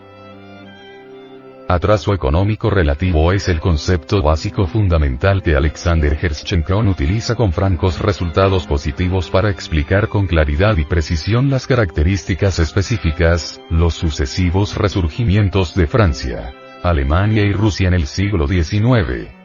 [1.68, 8.66] Atraso económico relativo es el concepto básico fundamental que Alexander Hershchenkon utiliza con francos resultados
[8.66, 16.54] positivos para explicar con claridad y precisión las características específicas, los sucesivos resurgimientos de Francia,
[16.82, 19.37] Alemania y Rusia en el siglo XIX.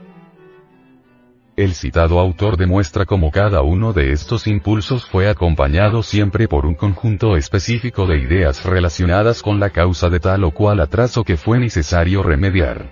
[1.56, 6.74] El citado autor demuestra cómo cada uno de estos impulsos fue acompañado siempre por un
[6.74, 11.60] conjunto específico de ideas relacionadas con la causa de tal o cual atraso que fue
[11.60, 12.92] necesario remediar.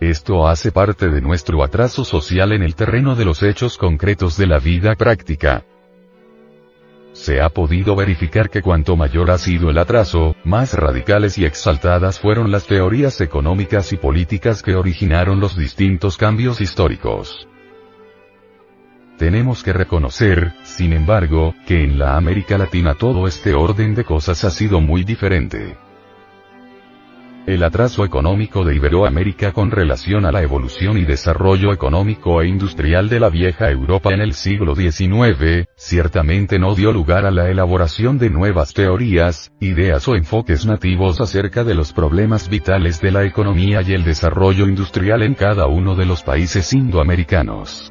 [0.00, 4.48] Esto hace parte de nuestro atraso social en el terreno de los hechos concretos de
[4.48, 5.64] la vida práctica,
[7.18, 12.20] se ha podido verificar que cuanto mayor ha sido el atraso, más radicales y exaltadas
[12.20, 17.48] fueron las teorías económicas y políticas que originaron los distintos cambios históricos.
[19.18, 24.44] Tenemos que reconocer, sin embargo, que en la América Latina todo este orden de cosas
[24.44, 25.76] ha sido muy diferente.
[27.48, 33.08] El atraso económico de Iberoamérica con relación a la evolución y desarrollo económico e industrial
[33.08, 38.18] de la vieja Europa en el siglo XIX, ciertamente no dio lugar a la elaboración
[38.18, 43.80] de nuevas teorías, ideas o enfoques nativos acerca de los problemas vitales de la economía
[43.80, 47.90] y el desarrollo industrial en cada uno de los países indoamericanos.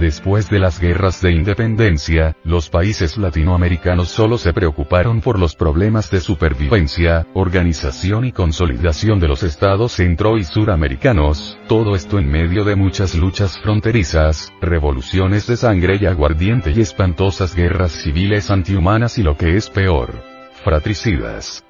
[0.00, 6.10] Después de las guerras de independencia, los países latinoamericanos solo se preocuparon por los problemas
[6.10, 12.64] de supervivencia, organización y consolidación de los estados centro y suramericanos, todo esto en medio
[12.64, 19.22] de muchas luchas fronterizas, revoluciones de sangre y aguardiente y espantosas guerras civiles antihumanas y
[19.22, 20.14] lo que es peor,
[20.64, 21.62] fratricidas.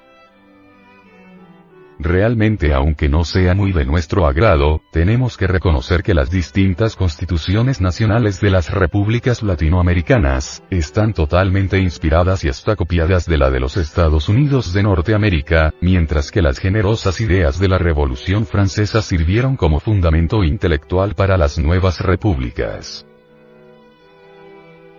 [2.03, 7.79] Realmente aunque no sea muy de nuestro agrado, tenemos que reconocer que las distintas constituciones
[7.79, 13.77] nacionales de las repúblicas latinoamericanas, están totalmente inspiradas y hasta copiadas de la de los
[13.77, 19.79] Estados Unidos de Norteamérica, mientras que las generosas ideas de la Revolución Francesa sirvieron como
[19.79, 23.05] fundamento intelectual para las nuevas repúblicas.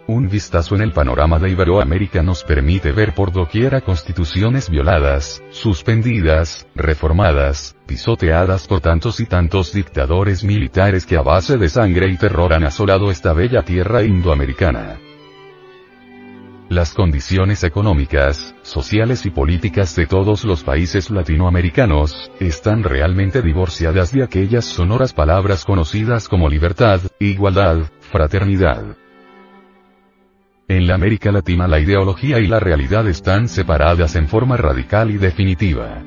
[0.08, 6.66] Un vistazo en el panorama de Iberoamérica nos permite ver por doquiera constituciones violadas, suspendidas,
[6.74, 12.52] reformadas, pisoteadas por tantos y tantos dictadores militares que a base de sangre y terror
[12.52, 14.98] han asolado esta bella tierra indoamericana.
[16.68, 24.24] Las condiciones económicas, sociales y políticas de todos los países latinoamericanos, están realmente divorciadas de
[24.24, 28.96] aquellas sonoras palabras conocidas como libertad, igualdad, fraternidad.
[30.72, 35.18] En la América Latina la ideología y la realidad están separadas en forma radical y
[35.18, 36.02] definitiva.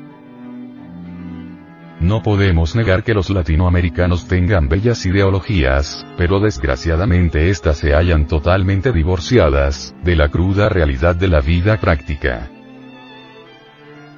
[1.99, 8.91] No podemos negar que los latinoamericanos tengan bellas ideologías, pero desgraciadamente éstas se hallan totalmente
[8.91, 12.49] divorciadas, de la cruda realidad de la vida práctica.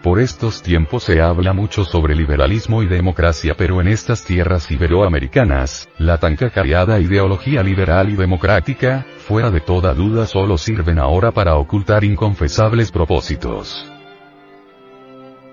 [0.08, 5.89] Por estos tiempos se habla mucho sobre liberalismo y democracia pero en estas tierras iberoamericanas,
[5.97, 11.58] la tan cacareada ideología liberal y democrática, fuera de toda duda solo sirven ahora para
[11.58, 13.97] ocultar inconfesables propósitos.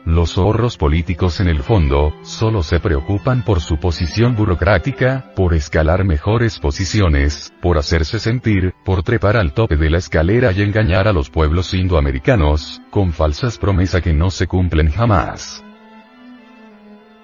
[0.07, 6.05] Los zorros políticos en el fondo, solo se preocupan por su posición burocrática, por escalar
[6.05, 11.15] mejores posiciones, por hacerse sentir, por trepar al tope de la escalera y engañar a
[11.15, 15.65] los pueblos indoamericanos, con falsas promesas que no se cumplen jamás.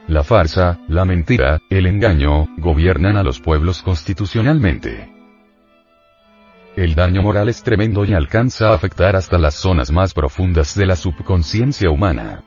[0.09, 5.13] La farsa, la mentira, el engaño, gobiernan a los pueblos constitucionalmente.
[6.77, 10.87] El daño moral es tremendo y alcanza a afectar hasta las zonas más profundas de
[10.87, 12.43] la subconsciencia humana.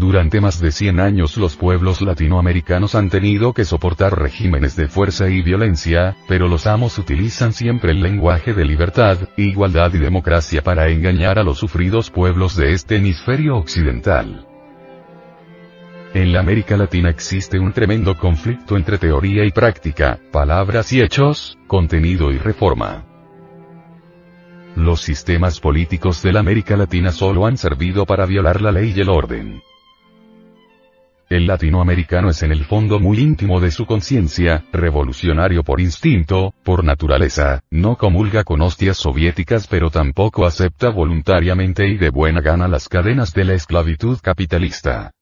[0.00, 5.28] Durante más de 100 años los pueblos latinoamericanos han tenido que soportar regímenes de fuerza
[5.28, 10.88] y violencia, pero los amos utilizan siempre el lenguaje de libertad, igualdad y democracia para
[10.88, 14.46] engañar a los sufridos pueblos de este hemisferio occidental.
[16.14, 21.58] En la América Latina existe un tremendo conflicto entre teoría y práctica, palabras y hechos,
[21.66, 23.04] contenido y reforma.
[24.76, 29.00] Los sistemas políticos de la América Latina solo han servido para violar la ley y
[29.02, 29.60] el orden.
[31.30, 36.82] El latinoamericano es en el fondo muy íntimo de su conciencia, revolucionario por instinto, por
[36.82, 42.88] naturaleza, no comulga con hostias soviéticas pero tampoco acepta voluntariamente y de buena gana las
[42.88, 45.12] cadenas de la esclavitud capitalista.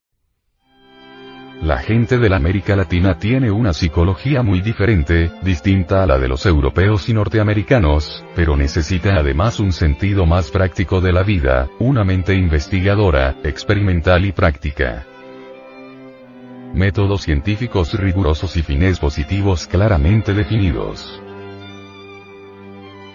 [1.60, 6.28] La gente de la América Latina tiene una psicología muy diferente, distinta a la de
[6.28, 12.02] los europeos y norteamericanos, pero necesita además un sentido más práctico de la vida, una
[12.02, 15.07] mente investigadora, experimental y práctica.
[16.74, 21.20] Métodos científicos rigurosos y fines positivos claramente definidos.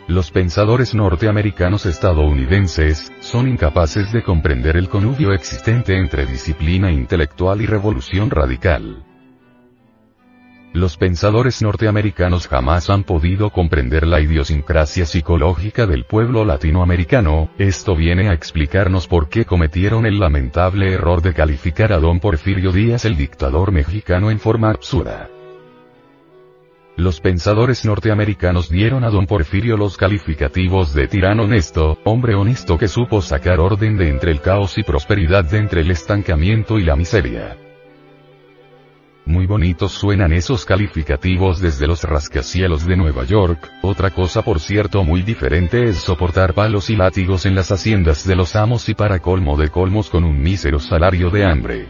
[0.08, 7.66] Los pensadores norteamericanos estadounidenses, son incapaces de comprender el connubio existente entre disciplina intelectual y
[7.66, 9.06] revolución radical.
[10.74, 18.30] Los pensadores norteamericanos jamás han podido comprender la idiosincrasia psicológica del pueblo latinoamericano, esto viene
[18.30, 23.16] a explicarnos por qué cometieron el lamentable error de calificar a don Porfirio Díaz el
[23.16, 25.30] dictador mexicano en forma absurda.
[26.96, 32.88] Los pensadores norteamericanos dieron a don Porfirio los calificativos de tirano honesto, hombre honesto que
[32.88, 36.96] supo sacar orden de entre el caos y prosperidad de entre el estancamiento y la
[36.96, 37.58] miseria.
[39.26, 45.06] Muy bonitos suenan esos calificativos desde los rascacielos de Nueva York, otra cosa por cierto
[45.06, 49.20] muy diferente es soportar palos y látigos en las haciendas de los amos y para
[49.20, 51.88] colmo de colmos con un mísero salario de hambre.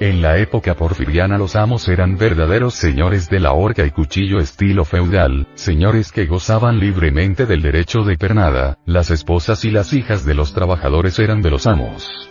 [0.00, 4.84] En la época porfiriana los amos eran verdaderos señores de la horca y cuchillo estilo
[4.84, 10.34] feudal, señores que gozaban libremente del derecho de pernada, las esposas y las hijas de
[10.34, 12.29] los trabajadores eran de los amos.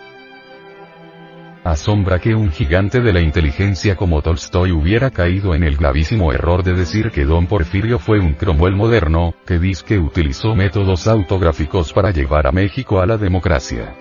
[1.64, 6.64] Asombra que un gigante de la inteligencia como Tolstoy hubiera caído en el gravísimo error
[6.64, 12.12] de decir que don Porfirio fue un Cromwell moderno, que que utilizó métodos autográficos para
[12.12, 13.94] llevar a México a la democracia.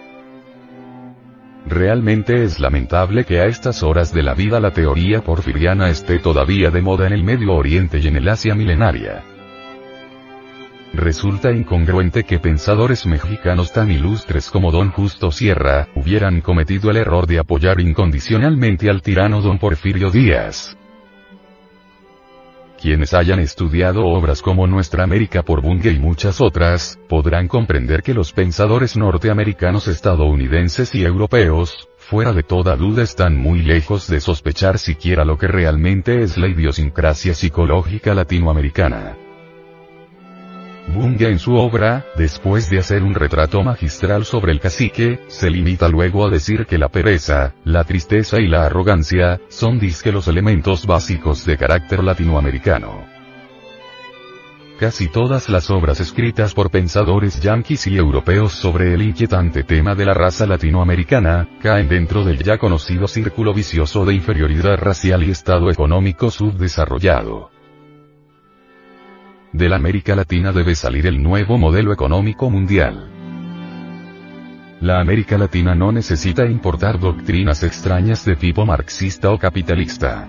[1.66, 6.70] Realmente es lamentable que a estas horas de la vida la teoría porfiriana esté todavía
[6.70, 9.24] de moda en el Medio Oriente y en el Asia milenaria.
[10.92, 17.26] Resulta incongruente que pensadores mexicanos tan ilustres como don Justo Sierra, hubieran cometido el error
[17.26, 20.76] de apoyar incondicionalmente al tirano don Porfirio Díaz.
[22.80, 28.14] Quienes hayan estudiado obras como Nuestra América por Bunge y muchas otras, podrán comprender que
[28.14, 34.78] los pensadores norteamericanos estadounidenses y europeos, fuera de toda duda están muy lejos de sospechar
[34.78, 39.27] siquiera lo que realmente es la idiosincrasia psicológica latinoamericana.
[40.94, 45.88] Bunge en su obra, después de hacer un retrato magistral sobre el cacique, se limita
[45.88, 50.86] luego a decir que la pereza, la tristeza y la arrogancia, son disque los elementos
[50.86, 53.04] básicos de carácter latinoamericano.
[54.80, 60.06] Casi todas las obras escritas por pensadores yanquis y europeos sobre el inquietante tema de
[60.06, 65.70] la raza latinoamericana, caen dentro del ya conocido círculo vicioso de inferioridad racial y estado
[65.70, 67.57] económico subdesarrollado.
[69.52, 73.10] De la América Latina debe salir el nuevo modelo económico mundial.
[74.80, 80.28] La América Latina no necesita importar doctrinas extrañas de tipo marxista o capitalista.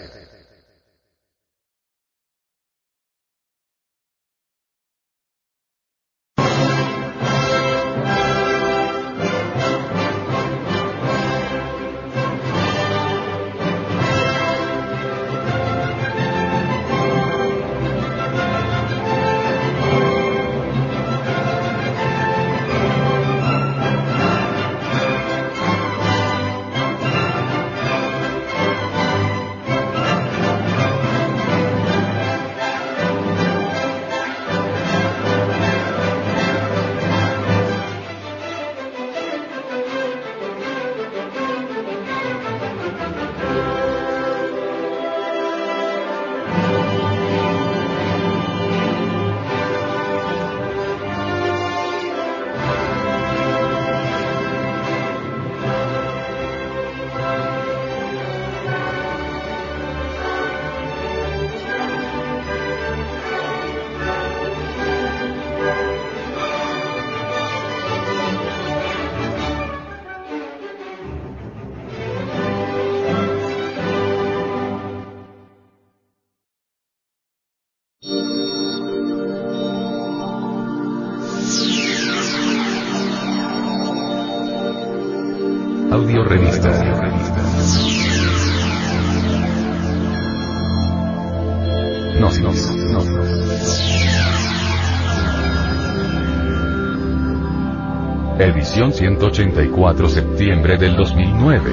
[99.31, 101.71] 84 septiembre del 2009.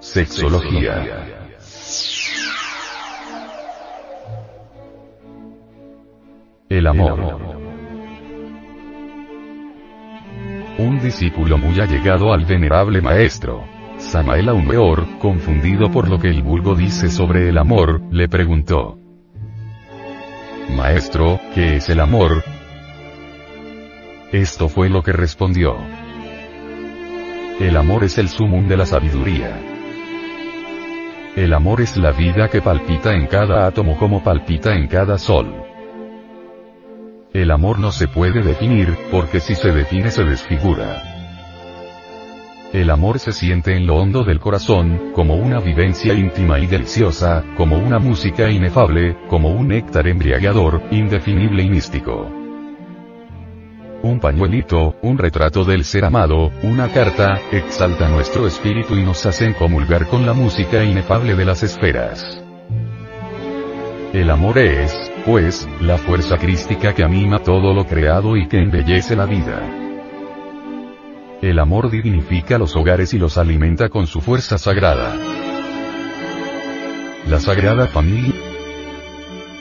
[0.00, 1.04] Sexología.
[6.70, 7.18] El amor.
[7.18, 7.65] El amor.
[10.96, 13.66] Un discípulo muy allegado al venerable maestro.
[13.98, 18.96] Samael Aumeor, confundido por lo que el vulgo dice sobre el amor, le preguntó.
[20.74, 22.42] Maestro, ¿qué es el amor?
[24.32, 25.76] Esto fue lo que respondió.
[27.60, 29.54] El amor es el sumum de la sabiduría.
[31.36, 35.65] El amor es la vida que palpita en cada átomo como palpita en cada sol.
[37.36, 41.02] El amor no se puede definir, porque si se define se desfigura.
[42.72, 47.44] El amor se siente en lo hondo del corazón, como una vivencia íntima y deliciosa,
[47.58, 52.26] como una música inefable, como un néctar embriagador, indefinible y místico.
[54.02, 59.52] Un pañuelito, un retrato del ser amado, una carta, exalta nuestro espíritu y nos hacen
[59.52, 62.42] comulgar con la música inefable de las esferas.
[64.14, 69.14] El amor es, pues, la fuerza crística que anima todo lo creado y que embellece
[69.14, 69.60] la vida.
[71.42, 75.14] El amor dignifica los hogares y los alimenta con su fuerza sagrada.
[77.28, 78.46] La sagrada familia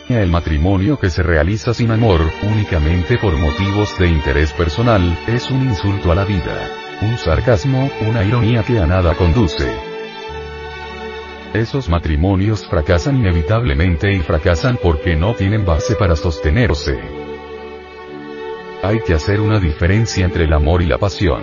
[0.09, 5.63] el matrimonio que se realiza sin amor, únicamente por motivos de interés personal, es un
[5.63, 6.69] insulto a la vida.
[7.01, 9.94] Un sarcasmo, una ironía que a nada conduce.
[11.55, 16.99] Esos matrimonios fracasan inevitablemente y fracasan porque no tienen base para sostenerse.
[18.83, 21.41] Hay que hacer una diferencia entre el amor y la pasión.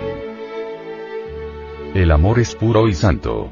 [1.95, 3.49] El amor es puro y santo.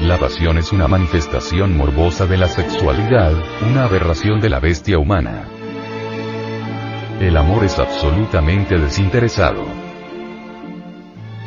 [0.00, 3.32] La pasión es una manifestación morbosa de la sexualidad,
[3.70, 5.44] una aberración de la bestia humana.
[7.20, 9.79] El amor es absolutamente desinteresado.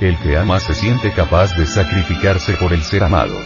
[0.04, 3.40] El que ama se siente capaz de sacrificarse por el ser amado.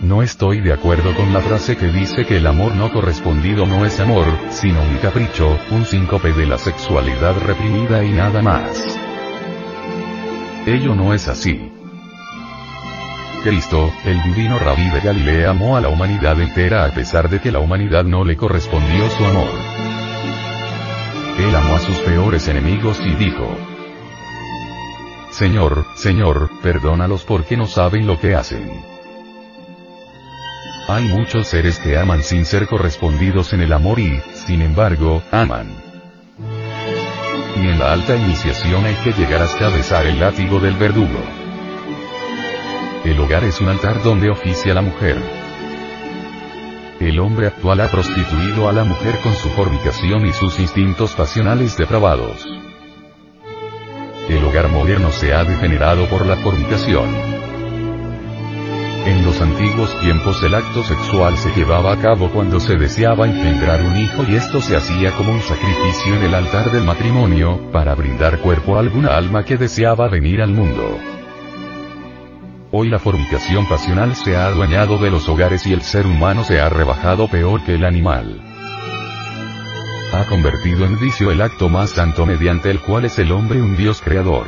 [0.00, 3.86] No estoy de acuerdo con la frase que dice que el amor no correspondido no
[3.86, 8.98] es amor, sino un capricho, un síncope de la sexualidad reprimida y nada más.
[10.66, 11.70] Ello no es así.
[13.44, 17.52] Cristo, el divino rabí de Galilea amó a la humanidad entera a pesar de que
[17.52, 19.50] la humanidad no le correspondió su amor.
[21.38, 23.56] Él amó a sus peores enemigos y dijo,
[25.32, 28.70] Señor, Señor, perdónalos porque no saben lo que hacen.
[30.88, 35.68] Hay muchos seres que aman sin ser correspondidos en el amor y, sin embargo, aman.
[37.56, 41.22] Y en la alta iniciación hay que llegar hasta besar el látigo del verdugo.
[43.02, 45.16] El hogar es un altar donde oficia la mujer.
[47.00, 51.76] El hombre actual ha prostituido a la mujer con su fornicación y sus instintos pasionales
[51.78, 52.61] depravados.
[54.32, 57.06] El hogar moderno se ha degenerado por la fornicación.
[59.04, 63.82] En los antiguos tiempos el acto sexual se llevaba a cabo cuando se deseaba engendrar
[63.82, 67.94] un hijo y esto se hacía como un sacrificio en el altar del matrimonio, para
[67.94, 70.98] brindar cuerpo a alguna alma que deseaba venir al mundo.
[72.70, 76.58] Hoy la fornicación pasional se ha adueñado de los hogares y el ser humano se
[76.58, 78.51] ha rebajado peor que el animal
[80.12, 83.76] ha convertido en vicio el acto más santo mediante el cual es el hombre un
[83.76, 84.46] Dios creador.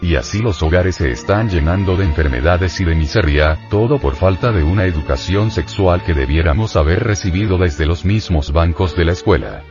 [0.00, 4.52] Y así los hogares se están llenando de enfermedades y de miseria, todo por falta
[4.52, 9.62] de una educación sexual que debiéramos haber recibido desde los mismos bancos de la escuela.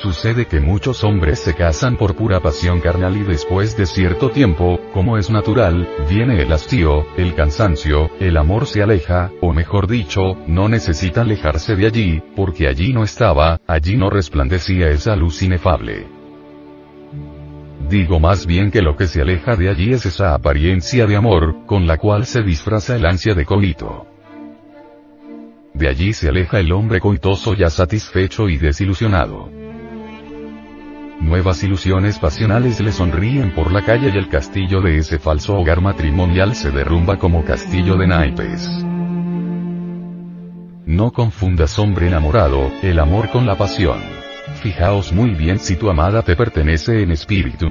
[0.00, 4.80] Sucede que muchos hombres se casan por pura pasión carnal y después de cierto tiempo,
[4.94, 10.38] como es natural, viene el hastío, el cansancio, el amor se aleja, o mejor dicho,
[10.46, 16.06] no necesita alejarse de allí, porque allí no estaba, allí no resplandecía esa luz inefable.
[17.90, 21.66] Digo más bien que lo que se aleja de allí es esa apariencia de amor,
[21.66, 24.06] con la cual se disfraza el ansia de coito.
[25.74, 29.60] De allí se aleja el hombre coitoso ya satisfecho y desilusionado.
[31.20, 35.82] Nuevas ilusiones pasionales le sonríen por la calle y el castillo de ese falso hogar
[35.82, 38.68] matrimonial se derrumba como castillo de naipes.
[40.86, 44.00] No confundas hombre enamorado, el amor con la pasión.
[44.62, 47.70] Fijaos muy bien si tu amada te pertenece en espíritu.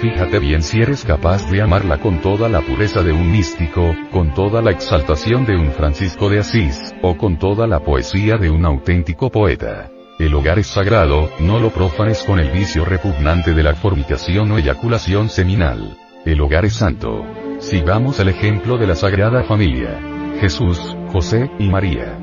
[0.00, 4.34] Fíjate bien si eres capaz de amarla con toda la pureza de un místico, con
[4.34, 8.66] toda la exaltación de un Francisco de Asís, o con toda la poesía de un
[8.66, 9.93] auténtico poeta.
[10.16, 14.58] El hogar es sagrado, no lo profanes con el vicio repugnante de la fornicación o
[14.58, 15.98] eyaculación seminal.
[16.24, 17.24] El hogar es santo.
[17.58, 20.00] Sigamos el ejemplo de la Sagrada Familia.
[20.40, 22.16] Jesús, José y María.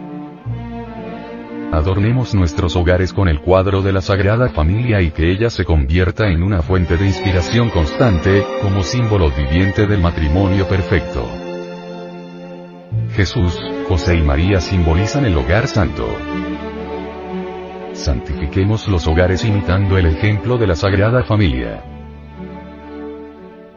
[1.73, 6.30] Adornemos nuestros hogares con el cuadro de la Sagrada Familia y que ella se convierta
[6.30, 11.30] en una fuente de inspiración constante, como símbolo viviente del matrimonio perfecto.
[13.15, 13.59] Jesús,
[13.89, 16.07] José y María simbolizan el hogar santo.
[18.02, 21.84] Santifiquemos los hogares imitando el ejemplo de la Sagrada Familia.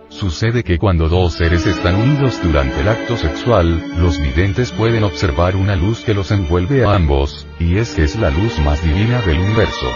[0.09, 5.57] Sucede que cuando dos seres están unidos durante el acto sexual, los videntes pueden observar
[5.57, 9.21] una luz que los envuelve a ambos, y es que es la luz más divina
[9.21, 9.93] del universo.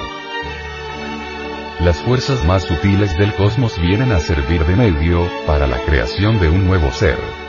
[1.80, 6.50] Las fuerzas más sutiles del cosmos vienen a servir de medio, para la creación de
[6.50, 7.47] un nuevo ser.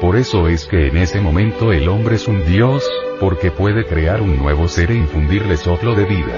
[0.00, 2.88] Por eso es que en ese momento el hombre es un dios,
[3.18, 6.36] porque puede crear un nuevo ser e infundirle soplo de vida.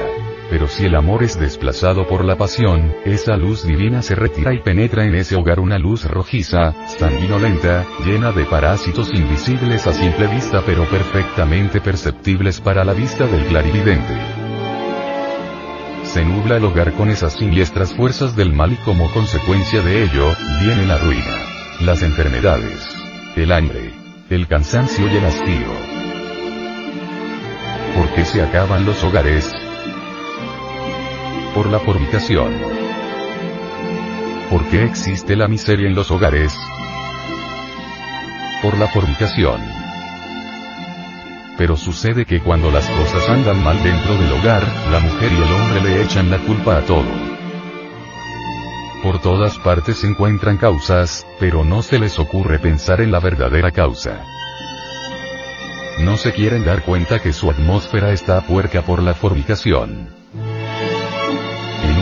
[0.49, 4.61] Pero si el amor es desplazado por la pasión, esa luz divina se retira y
[4.61, 10.63] penetra en ese hogar una luz rojiza, sanguinolenta, llena de parásitos invisibles a simple vista
[10.65, 14.19] pero perfectamente perceptibles para la vista del clarividente.
[16.03, 20.35] Se nubla el hogar con esas siniestras fuerzas del mal y como consecuencia de ello,
[20.63, 21.37] viene la ruina.
[21.81, 23.00] Las enfermedades.
[23.37, 23.93] El hambre.
[24.29, 25.73] El cansancio y el hastío.
[27.97, 29.51] ¿Por qué se acaban los hogares?
[31.55, 32.55] por la fornicación.
[34.51, 36.57] ¿Por qué existe la miseria en los hogares?
[38.63, 39.61] Por la fornicación.
[41.57, 45.53] Pero sucede que cuando las cosas andan mal dentro del hogar, la mujer y el
[45.53, 47.40] hombre le echan la culpa a todo.
[49.03, 53.71] Por todas partes se encuentran causas, pero no se les ocurre pensar en la verdadera
[53.71, 54.25] causa.
[56.01, 60.21] No se quieren dar cuenta que su atmósfera está puerca por la fornicación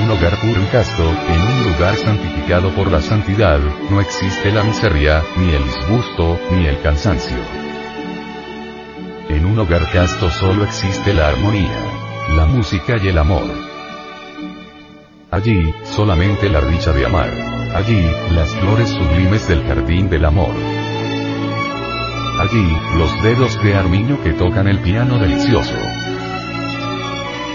[0.09, 3.61] un hogar puro y casto, en un lugar santificado por la santidad,
[3.91, 7.37] no existe la miseria, ni el disgusto, ni el cansancio.
[9.29, 11.79] En un hogar casto solo existe la armonía,
[12.35, 13.68] la música y el amor.
[15.31, 17.29] Allí, solamente la dicha de amar.
[17.75, 20.55] Allí, las flores sublimes del jardín del amor.
[22.41, 25.77] Allí, los dedos de armiño que tocan el piano delicioso.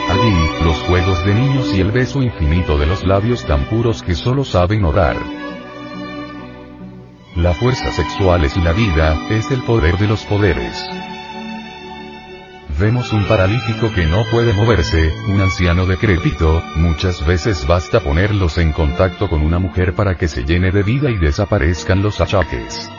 [0.08, 4.14] Allí, los juegos de niños y el beso infinito de los labios tan puros que
[4.14, 5.18] solo saben orar.
[7.36, 10.86] La fuerza sexual es la vida, es el poder de los poderes.
[12.80, 18.72] Vemos un paralítico que no puede moverse, un anciano decrépito, muchas veces basta ponerlos en
[18.72, 22.90] contacto con una mujer para que se llene de vida y desaparezcan los achaques.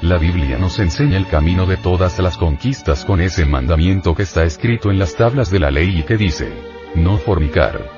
[0.00, 4.44] La Biblia nos enseña el camino de todas las conquistas con ese mandamiento que está
[4.44, 6.52] escrito en las tablas de la ley y que dice,
[6.94, 7.90] no fornicar.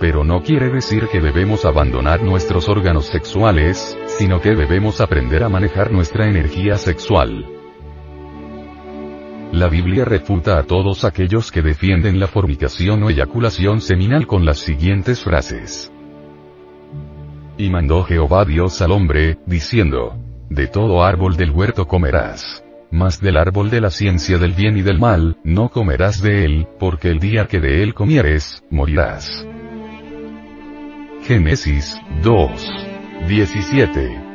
[0.00, 5.48] Pero no quiere decir que debemos abandonar nuestros órganos sexuales, sino que debemos aprender a
[5.48, 7.59] manejar nuestra energía sexual.
[9.52, 14.58] La Biblia refuta a todos aquellos que defienden la fornicación o eyaculación seminal con las
[14.58, 15.92] siguientes frases.
[17.58, 20.16] Y mandó Jehová Dios al hombre, diciendo,
[20.48, 22.64] De todo árbol del huerto comerás.
[22.92, 26.68] Mas del árbol de la ciencia del bien y del mal, no comerás de él,
[26.78, 29.46] porque el día que de él comieres, morirás.
[31.24, 32.72] Génesis 2.
[33.28, 34.29] 17.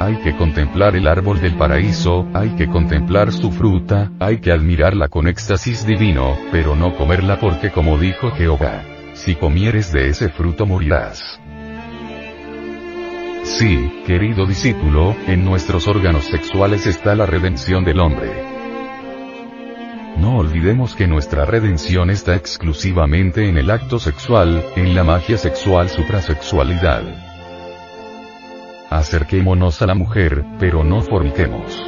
[0.00, 5.08] Hay que contemplar el árbol del paraíso, hay que contemplar su fruta, hay que admirarla
[5.08, 8.82] con éxtasis divino, pero no comerla porque como dijo Jehová,
[9.14, 11.40] si comieres de ese fruto morirás.
[13.44, 18.30] Sí, querido discípulo, en nuestros órganos sexuales está la redención del hombre.
[20.16, 25.88] No olvidemos que nuestra redención está exclusivamente en el acto sexual, en la magia sexual
[25.88, 27.33] suprasexualidad.
[28.94, 31.84] Acerquémonos a la mujer, pero no forniquemos.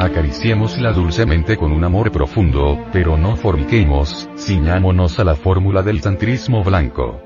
[0.00, 6.64] Acariciémosla dulcemente con un amor profundo, pero no forniquemos, ciñámonos a la fórmula del tantrismo
[6.64, 7.20] blanco.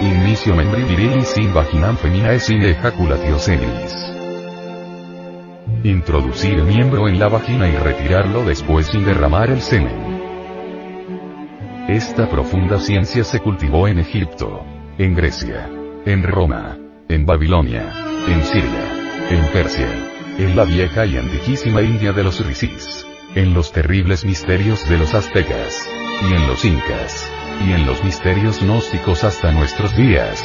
[0.00, 4.14] Inicio membri virilis sin vaginam feminae sin ejaculatio senis.
[5.82, 10.20] Introducir el miembro en la vagina y retirarlo después sin derramar el semen.
[11.88, 14.64] Esta profunda ciencia se cultivó en Egipto,
[14.98, 15.68] en Grecia,
[16.06, 16.78] en Roma,
[17.08, 17.92] en Babilonia,
[18.28, 19.88] en Siria, en Persia,
[20.38, 23.04] en la vieja y antiquísima India de los rishis,
[23.34, 25.84] en los terribles misterios de los aztecas,
[26.22, 27.32] y en los incas
[27.66, 30.44] y en los misterios gnósticos hasta nuestros días.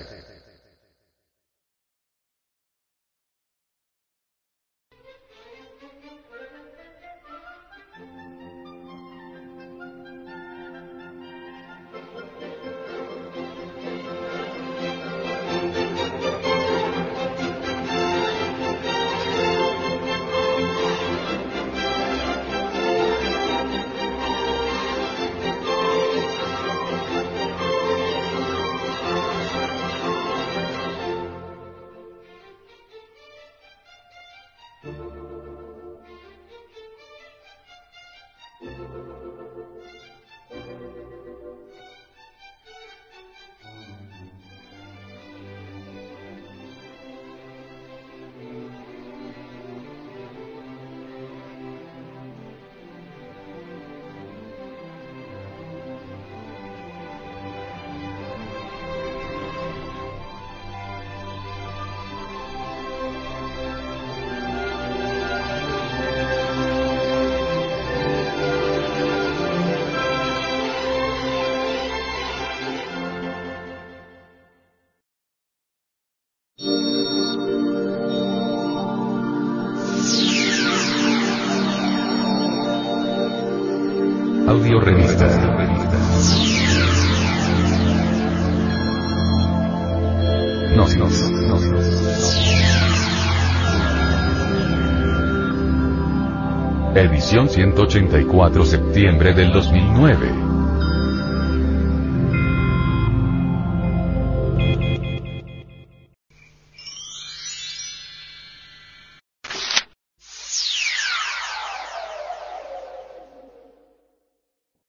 [97.51, 100.31] 184 septiembre del 2009.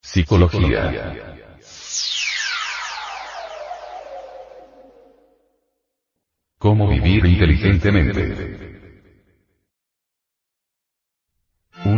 [0.01, 1.17] Psicología.
[6.59, 8.82] Cómo vivir inteligentemente.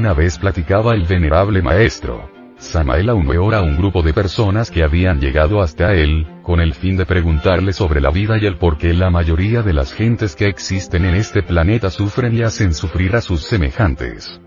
[0.05, 2.31] Una vez platicaba el venerable maestro.
[2.59, 6.98] Samael Aumeor a un grupo de personas que habían llegado hasta él, con el fin
[6.98, 10.47] de preguntarle sobre la vida y el por qué la mayoría de las gentes que
[10.47, 14.43] existen en este planeta sufren y hacen sufrir a sus semejantes.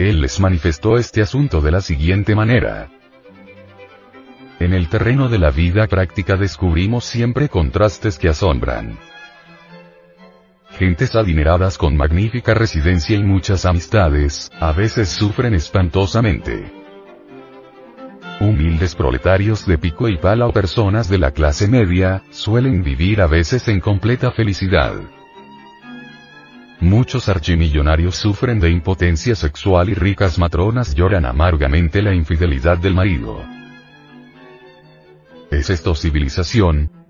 [0.00, 2.88] Él les manifestó este asunto de la siguiente manera.
[4.58, 8.98] En el terreno de la vida práctica descubrimos siempre contrastes que asombran.
[10.78, 16.72] Gentes adineradas con magnífica residencia y muchas amistades, a veces sufren espantosamente.
[18.40, 23.28] Humildes proletarios de pico y pala o personas de la clase media, suelen vivir a
[23.28, 24.94] veces en completa felicidad.
[26.80, 33.44] Muchos archimillonarios sufren de impotencia sexual y ricas matronas lloran amargamente la infidelidad del marido.
[35.52, 37.03] ¿Es esto civilización?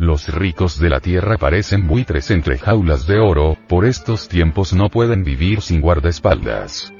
[0.00, 4.88] Los ricos de la tierra parecen buitres entre jaulas de oro, por estos tiempos no
[4.88, 6.90] pueden vivir sin guardaespaldas.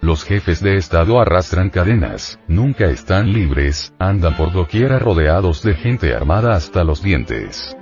[0.00, 6.14] Los jefes de Estado arrastran cadenas, nunca están libres, andan por doquiera rodeados de gente
[6.14, 7.76] armada hasta los dientes.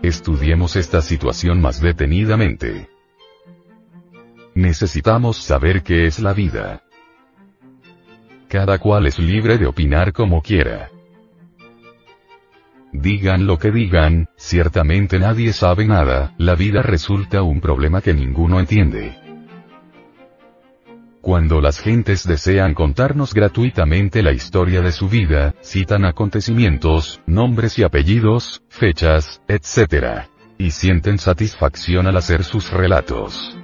[0.00, 2.88] Estudiemos esta situación más detenidamente.
[4.54, 6.82] Necesitamos saber qué es la vida.
[8.48, 10.90] Cada cual es libre de opinar como quiera.
[12.92, 18.58] Digan lo que digan, ciertamente nadie sabe nada, la vida resulta un problema que ninguno
[18.58, 19.16] entiende.
[21.20, 27.84] Cuando las gentes desean contarnos gratuitamente la historia de su vida, citan acontecimientos, nombres y
[27.84, 30.28] apellidos, fechas, etc.
[30.58, 33.59] Y sienten satisfacción al hacer sus relatos.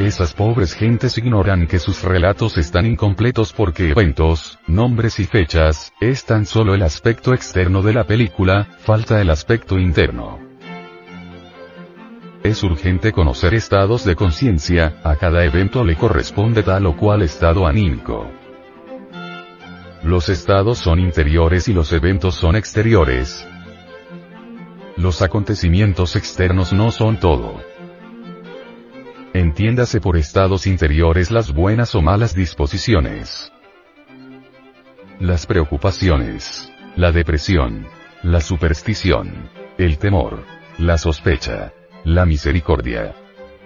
[0.00, 6.24] Esas pobres gentes ignoran que sus relatos están incompletos porque eventos, nombres y fechas, es
[6.24, 10.38] tan solo el aspecto externo de la película, falta el aspecto interno.
[12.42, 17.66] es urgente conocer estados de conciencia, a cada evento le corresponde tal o cual estado
[17.66, 18.26] anímico.
[20.02, 23.46] Los estados son interiores y los eventos son exteriores.
[24.96, 27.69] Los acontecimientos externos no son todo.
[29.32, 33.52] Entiéndase por estados interiores las buenas o malas disposiciones.
[35.20, 36.72] Las preocupaciones.
[36.96, 37.86] La depresión.
[38.24, 39.48] La superstición.
[39.78, 40.44] El temor.
[40.78, 41.72] La sospecha.
[42.04, 43.14] La misericordia.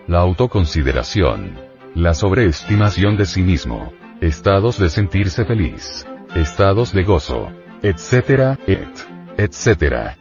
[0.07, 1.59] La autoconsideración.
[1.95, 3.95] La sobreestimación de sí mismo.
[4.21, 6.07] Estados de sentirse feliz.
[6.35, 7.49] Estados de gozo.
[7.83, 8.89] Etcétera, et.
[9.39, 10.19] Etcétera.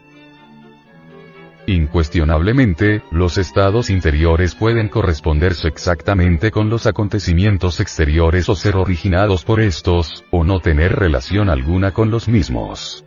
[1.66, 9.62] Incuestionablemente, los estados interiores pueden corresponderse exactamente con los acontecimientos exteriores o ser originados por
[9.62, 13.06] estos, o no tener relación alguna con los mismos.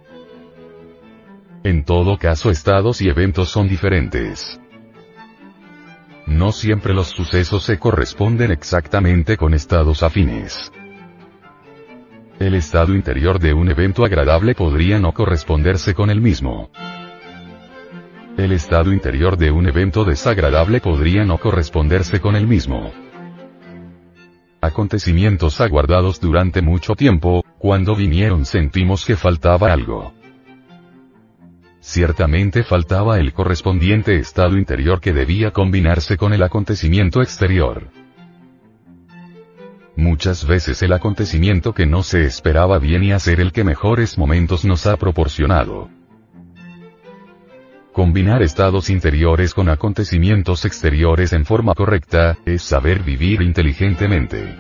[1.64, 4.58] En todo caso estados y eventos son diferentes.
[6.26, 10.72] No siempre los sucesos se corresponden exactamente con estados afines.
[12.38, 16.70] El estado interior de un evento agradable podría no corresponderse con el mismo.
[18.36, 22.92] El estado interior de un evento desagradable podría no corresponderse con el mismo.
[24.60, 30.12] Acontecimientos aguardados durante mucho tiempo, cuando vinieron sentimos que faltaba algo.
[31.80, 37.88] Ciertamente faltaba el correspondiente estado interior que debía combinarse con el acontecimiento exterior.
[39.96, 44.66] Muchas veces el acontecimiento que no se esperaba viene a ser el que mejores momentos
[44.66, 45.88] nos ha proporcionado.
[47.96, 54.54] Combinar estados interiores con acontecimientos exteriores en forma correcta, es saber vivir inteligentemente.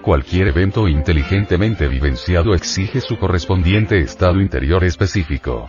[0.00, 5.68] Cualquier evento inteligentemente vivenciado exige su correspondiente estado interior específico.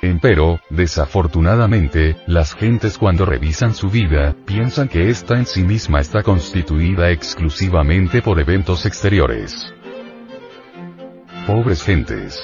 [0.00, 6.22] Empero, desafortunadamente, las gentes cuando revisan su vida, piensan que ésta en sí misma está
[6.22, 9.74] constituida exclusivamente por eventos exteriores.
[11.48, 12.40] Pobres gentes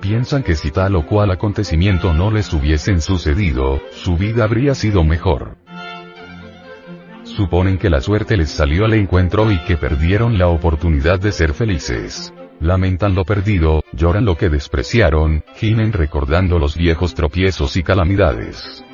[0.00, 5.04] piensan que si tal o cual acontecimiento no les hubiesen sucedido, su vida habría sido
[5.04, 5.56] mejor.
[7.24, 11.52] Suponen que la suerte les salió al encuentro y que perdieron la oportunidad de ser
[11.52, 12.32] felices.
[12.60, 18.84] Lamentan lo perdido, lloran lo que despreciaron, gimen recordando los viejos tropiezos y calamidades.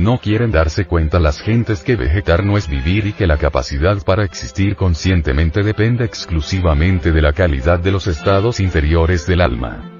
[0.00, 4.02] No quieren darse cuenta las gentes que vegetar no es vivir y que la capacidad
[4.02, 9.92] para existir conscientemente depende exclusivamente de la calidad de los estados interiores del alma.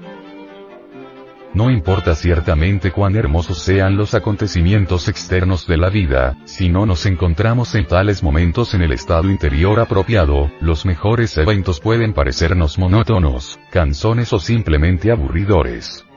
[1.53, 7.05] No importa ciertamente cuán hermosos sean los acontecimientos externos de la vida, si no nos
[7.05, 13.59] encontramos en tales momentos en el estado interior apropiado, los mejores eventos pueden parecernos monótonos,
[13.69, 16.07] canzones o simplemente aburridores.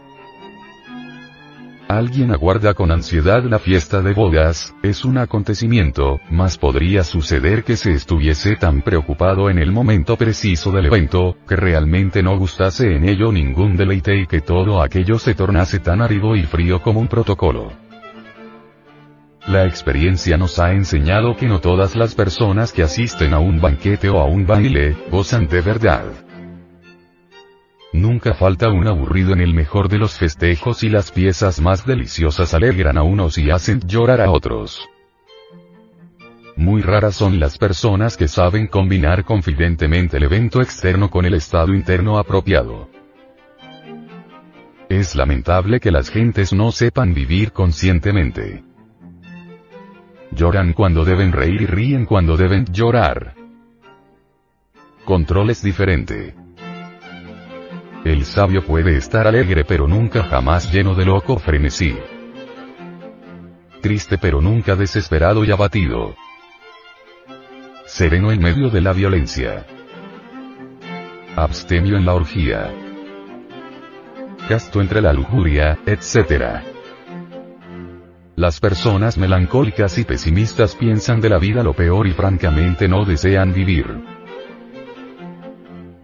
[1.96, 7.76] Alguien aguarda con ansiedad la fiesta de bodas, es un acontecimiento, mas podría suceder que
[7.76, 13.08] se estuviese tan preocupado en el momento preciso del evento, que realmente no gustase en
[13.08, 17.06] ello ningún deleite y que todo aquello se tornase tan árido y frío como un
[17.06, 17.70] protocolo.
[19.46, 24.08] La experiencia nos ha enseñado que no todas las personas que asisten a un banquete
[24.08, 26.23] o a un baile, gozan de verdad.
[27.94, 32.52] Nunca falta un aburrido en el mejor de los festejos y las piezas más deliciosas
[32.52, 34.84] alegran a unos y hacen llorar a otros.
[36.56, 41.72] Muy raras son las personas que saben combinar confidentemente el evento externo con el estado
[41.72, 42.90] interno apropiado.
[44.88, 48.64] Es lamentable que las gentes no sepan vivir conscientemente.
[50.32, 53.36] Lloran cuando deben reír y ríen cuando deben llorar.
[55.04, 56.34] Control es diferente.
[58.04, 61.96] El sabio puede estar alegre pero nunca jamás lleno de loco frenesí.
[63.80, 66.14] Triste pero nunca desesperado y abatido.
[67.86, 69.64] Sereno en medio de la violencia.
[71.34, 72.70] Abstemio en la orgía.
[74.48, 76.62] Casto entre la lujuria, etc.
[78.36, 83.54] Las personas melancólicas y pesimistas piensan de la vida lo peor y francamente no desean
[83.54, 84.13] vivir.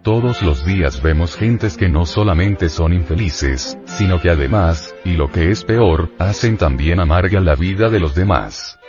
[0.03, 5.29] Todos los días vemos gentes que no solamente son infelices, sino que además, y lo
[5.29, 8.79] que es peor, hacen también amarga la vida de los demás.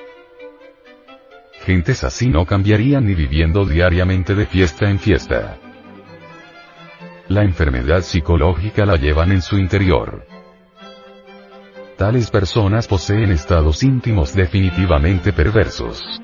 [1.67, 5.59] Gentes así no cambiarían ni viviendo diariamente de fiesta en fiesta.
[7.29, 10.27] La enfermedad psicológica la llevan en su interior.
[11.99, 16.23] Tales personas poseen estados íntimos definitivamente perversos.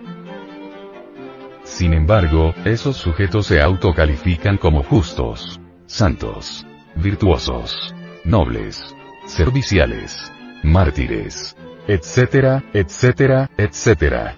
[1.69, 6.67] Sin embargo, esos sujetos se autocalifican como justos, santos,
[6.97, 8.97] virtuosos, nobles,
[9.27, 10.33] serviciales,
[10.65, 14.37] mártires, etcétera, etcétera, etcétera.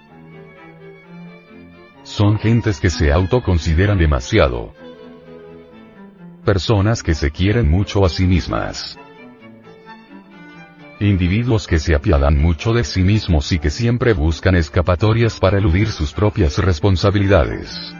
[2.03, 4.75] Son gentes que se autoconsideran demasiado.
[6.45, 8.99] Personas que se quieren mucho a sí mismas.
[11.01, 15.89] Individuos que se apiadan mucho de sí mismos y que siempre buscan escapatorias para eludir
[15.89, 17.95] sus propias responsabilidades.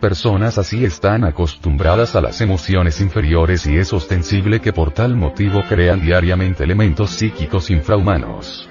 [0.00, 5.64] Personas así están acostumbradas a las emociones inferiores y es ostensible que por tal motivo
[5.68, 8.70] crean diariamente elementos psíquicos infrahumanos.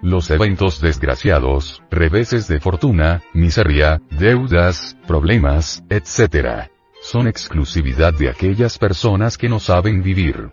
[0.00, 6.73] Los eventos desgraciados, reveses de fortuna, miseria, deudas, problemas, etc
[7.04, 10.48] son exclusividad de aquellas personas que no saben vivir.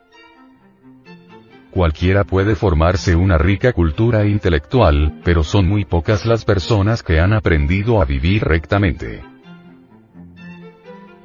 [1.71, 7.31] Cualquiera puede formarse una rica cultura intelectual, pero son muy pocas las personas que han
[7.31, 9.23] aprendido a vivir rectamente.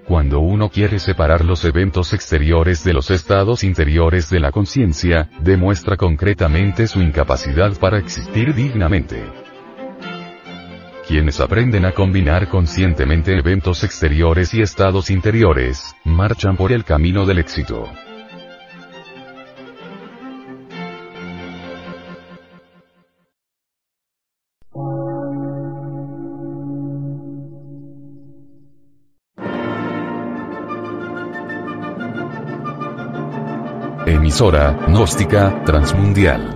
[0.06, 5.96] Cuando uno quiere separar los eventos exteriores de los estados interiores de la conciencia, demuestra
[5.96, 9.45] concretamente su incapacidad para existir dignamente.
[11.08, 17.38] Quienes aprenden a combinar conscientemente eventos exteriores y estados interiores, marchan por el camino del
[17.38, 17.88] éxito.
[34.06, 36.55] Emisora, gnóstica, transmundial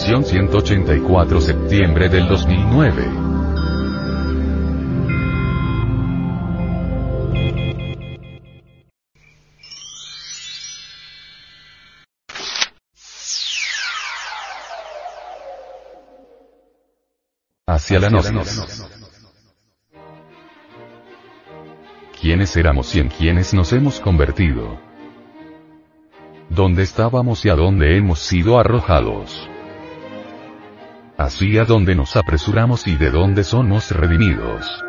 [0.00, 3.04] Edición 184 septiembre del 2009.
[17.66, 18.30] hacia la noche.
[22.18, 24.80] quiénes éramos y en quiénes nos hemos convertido.
[26.48, 29.49] Dónde estábamos y a dónde hemos sido arrojados.
[31.20, 34.82] Así a dónde nos apresuramos y de dónde somos redimidos.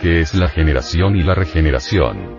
[0.00, 2.38] ¿Qué es la generación y la regeneración?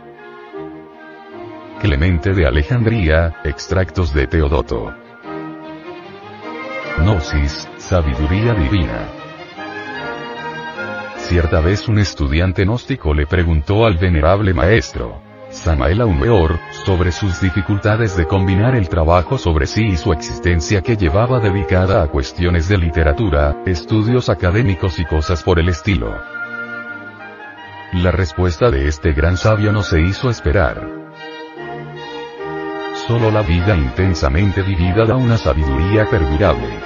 [1.82, 4.96] Clemente de Alejandría, extractos de Teodoto.
[7.00, 9.10] Gnosis, sabiduría divina.
[11.18, 18.18] Cierta vez un estudiante gnóstico le preguntó al venerable maestro, Samael Aumeor, sobre sus dificultades
[18.18, 22.78] de combinar el trabajo sobre sí y su existencia que llevaba dedicada a cuestiones de
[22.78, 26.14] literatura, estudios académicos y cosas por el estilo.
[27.94, 31.04] La respuesta de este gran sabio no se hizo esperar.
[33.08, 36.80] Solo la vida intensamente vivida da una sabiduría perdurable.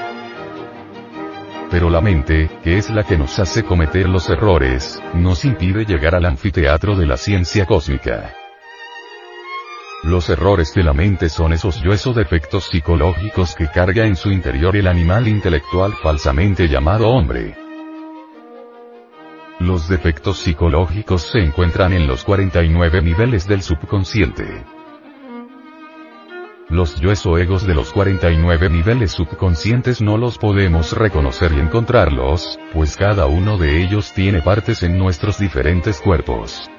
[1.72, 6.15] Pero la mente, que es la que nos hace cometer los errores, nos impide llegar
[6.15, 8.34] al anfiteatro de la ciencia cósmica.
[10.03, 14.76] Los errores de la mente son esos o defectos psicológicos que carga en su interior
[14.76, 17.57] el animal intelectual falsamente llamado hombre.
[19.60, 24.64] Los defectos psicológicos se encuentran en los 49 niveles del subconsciente.
[26.69, 32.98] Los yoes egos de los 49 niveles subconscientes no los podemos reconocer y encontrarlos, pues
[32.98, 36.69] cada uno de ellos tiene partes en nuestros diferentes cuerpos.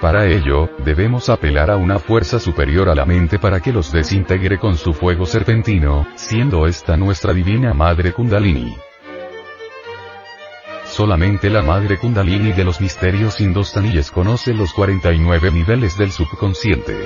[0.00, 4.58] Para ello, debemos apelar a una fuerza superior a la mente para que los desintegre
[4.58, 8.76] con su fuego serpentino, siendo esta nuestra divina Madre Kundalini.
[10.84, 16.96] Solamente la Madre Kundalini de los misterios indostaníes conoce los 49 niveles del subconsciente.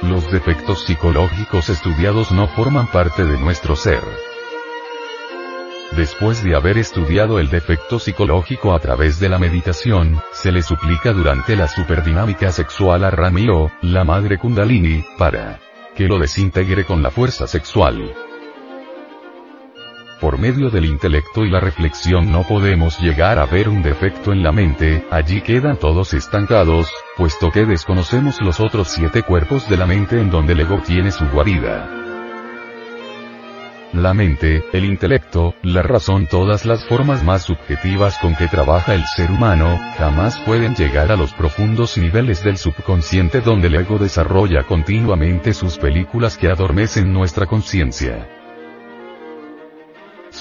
[0.00, 4.00] Los defectos psicológicos estudiados no forman parte de nuestro ser.
[5.92, 11.12] Después de haber estudiado el defecto psicológico a través de la meditación, se le suplica
[11.12, 15.58] durante la superdinámica sexual a Ramiro, la madre Kundalini, para
[15.96, 18.14] que lo desintegre con la fuerza sexual.
[20.20, 24.44] Por medio del intelecto y la reflexión no podemos llegar a ver un defecto en
[24.44, 29.86] la mente, allí quedan todos estancados, puesto que desconocemos los otros siete cuerpos de la
[29.86, 32.09] mente en donde el ego tiene su guarida.
[33.92, 39.04] La mente, el intelecto, la razón, todas las formas más subjetivas con que trabaja el
[39.04, 44.62] ser humano, jamás pueden llegar a los profundos niveles del subconsciente donde el ego desarrolla
[44.62, 48.39] continuamente sus películas que adormecen nuestra conciencia.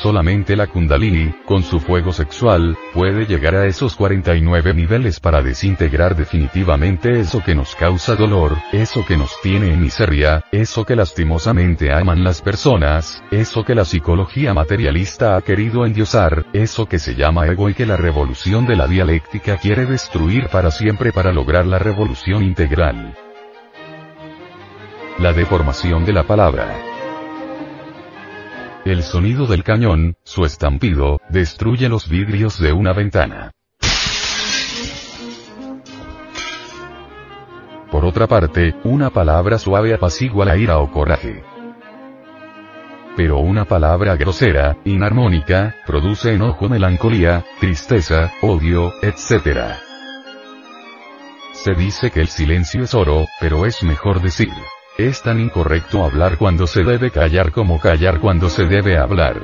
[0.02, 6.16] Solamente la Kundalini, con su fuego sexual, puede llegar a esos 49 niveles para desintegrar
[6.16, 11.92] definitivamente eso que nos causa dolor, eso que nos tiene en miseria, eso que lastimosamente
[11.92, 17.48] aman las personas, eso que la psicología materialista ha querido endiosar, eso que se llama
[17.48, 21.78] ego y que la revolución de la dialéctica quiere destruir para siempre para lograr la
[21.78, 23.18] revolución integral.
[25.18, 26.99] La deformación de la palabra.
[28.90, 33.52] El sonido del cañón, su estampido, destruye los vidrios de una ventana.
[37.92, 41.44] Por otra parte, una palabra suave apacigua la ira o coraje.
[43.16, 49.76] Pero una palabra grosera, inarmónica, produce enojo, melancolía, tristeza, odio, etc.
[51.54, 54.50] Se dice que el silencio es oro, pero es mejor decir,
[55.08, 59.42] es tan incorrecto hablar cuando se debe callar como callar cuando se debe hablar.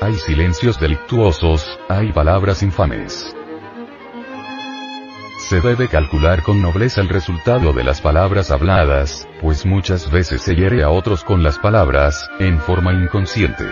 [0.00, 3.36] Hay silencios delictuosos, hay palabras infames.
[5.48, 10.56] Se debe calcular con nobleza el resultado de las palabras habladas, pues muchas veces se
[10.56, 13.64] hiere a otros con las palabras, en forma inconsciente.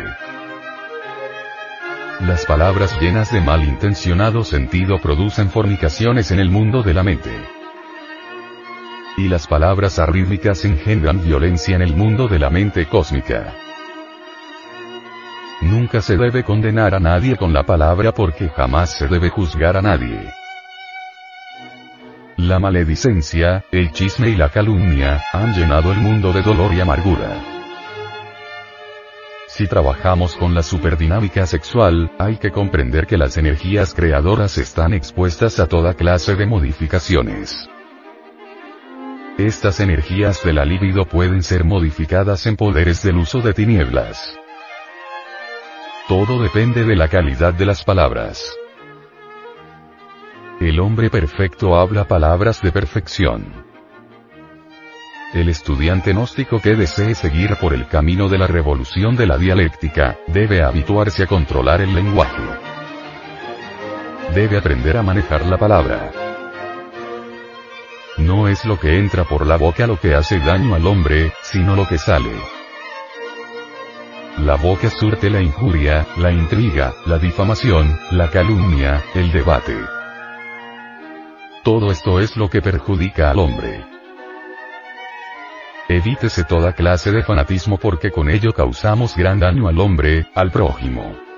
[2.20, 7.59] Las palabras llenas de malintencionado sentido producen fornicaciones en el mundo de la mente
[9.16, 13.54] y las palabras arrítmicas engendran violencia en el mundo de la mente cósmica.
[15.60, 19.82] Nunca se debe condenar a nadie con la palabra porque jamás se debe juzgar a
[19.82, 20.18] nadie.
[22.38, 27.60] La maledicencia, el chisme y la calumnia, han llenado el mundo de dolor y amargura.
[29.48, 35.60] Si trabajamos con la superdinámica sexual, hay que comprender que las energías creadoras están expuestas
[35.60, 37.68] a toda clase de modificaciones.
[39.46, 44.38] Estas energías de la libido pueden ser modificadas en poderes del uso de tinieblas.
[46.08, 48.54] Todo depende de la calidad de las palabras.
[50.60, 53.64] El hombre perfecto habla palabras de perfección.
[55.32, 60.18] El estudiante gnóstico que desee seguir por el camino de la revolución de la dialéctica,
[60.26, 62.42] debe habituarse a controlar el lenguaje.
[64.34, 66.29] debe aprender a manejar la palabra.
[68.20, 71.74] No es lo que entra por la boca lo que hace daño al hombre, sino
[71.74, 72.30] lo que sale.
[74.38, 79.76] La boca surte la injuria, la intriga, la difamación, la calumnia, el debate.
[81.62, 83.86] Todo esto es lo que perjudica al hombre.
[85.88, 91.29] Evítese toda clase de fanatismo porque con ello causamos gran daño al hombre, al prójimo.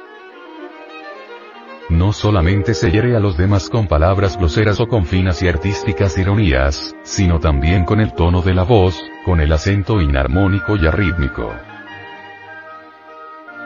[1.91, 6.17] No solamente se hiere a los demás con palabras groseras o con finas y artísticas
[6.17, 11.53] ironías, sino también con el tono de la voz, con el acento inarmónico y arrítmico.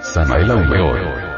[0.00, 1.36] Samael Aumeor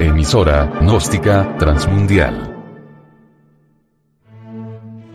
[0.00, 2.49] Emisora, gnóstica, transmundial.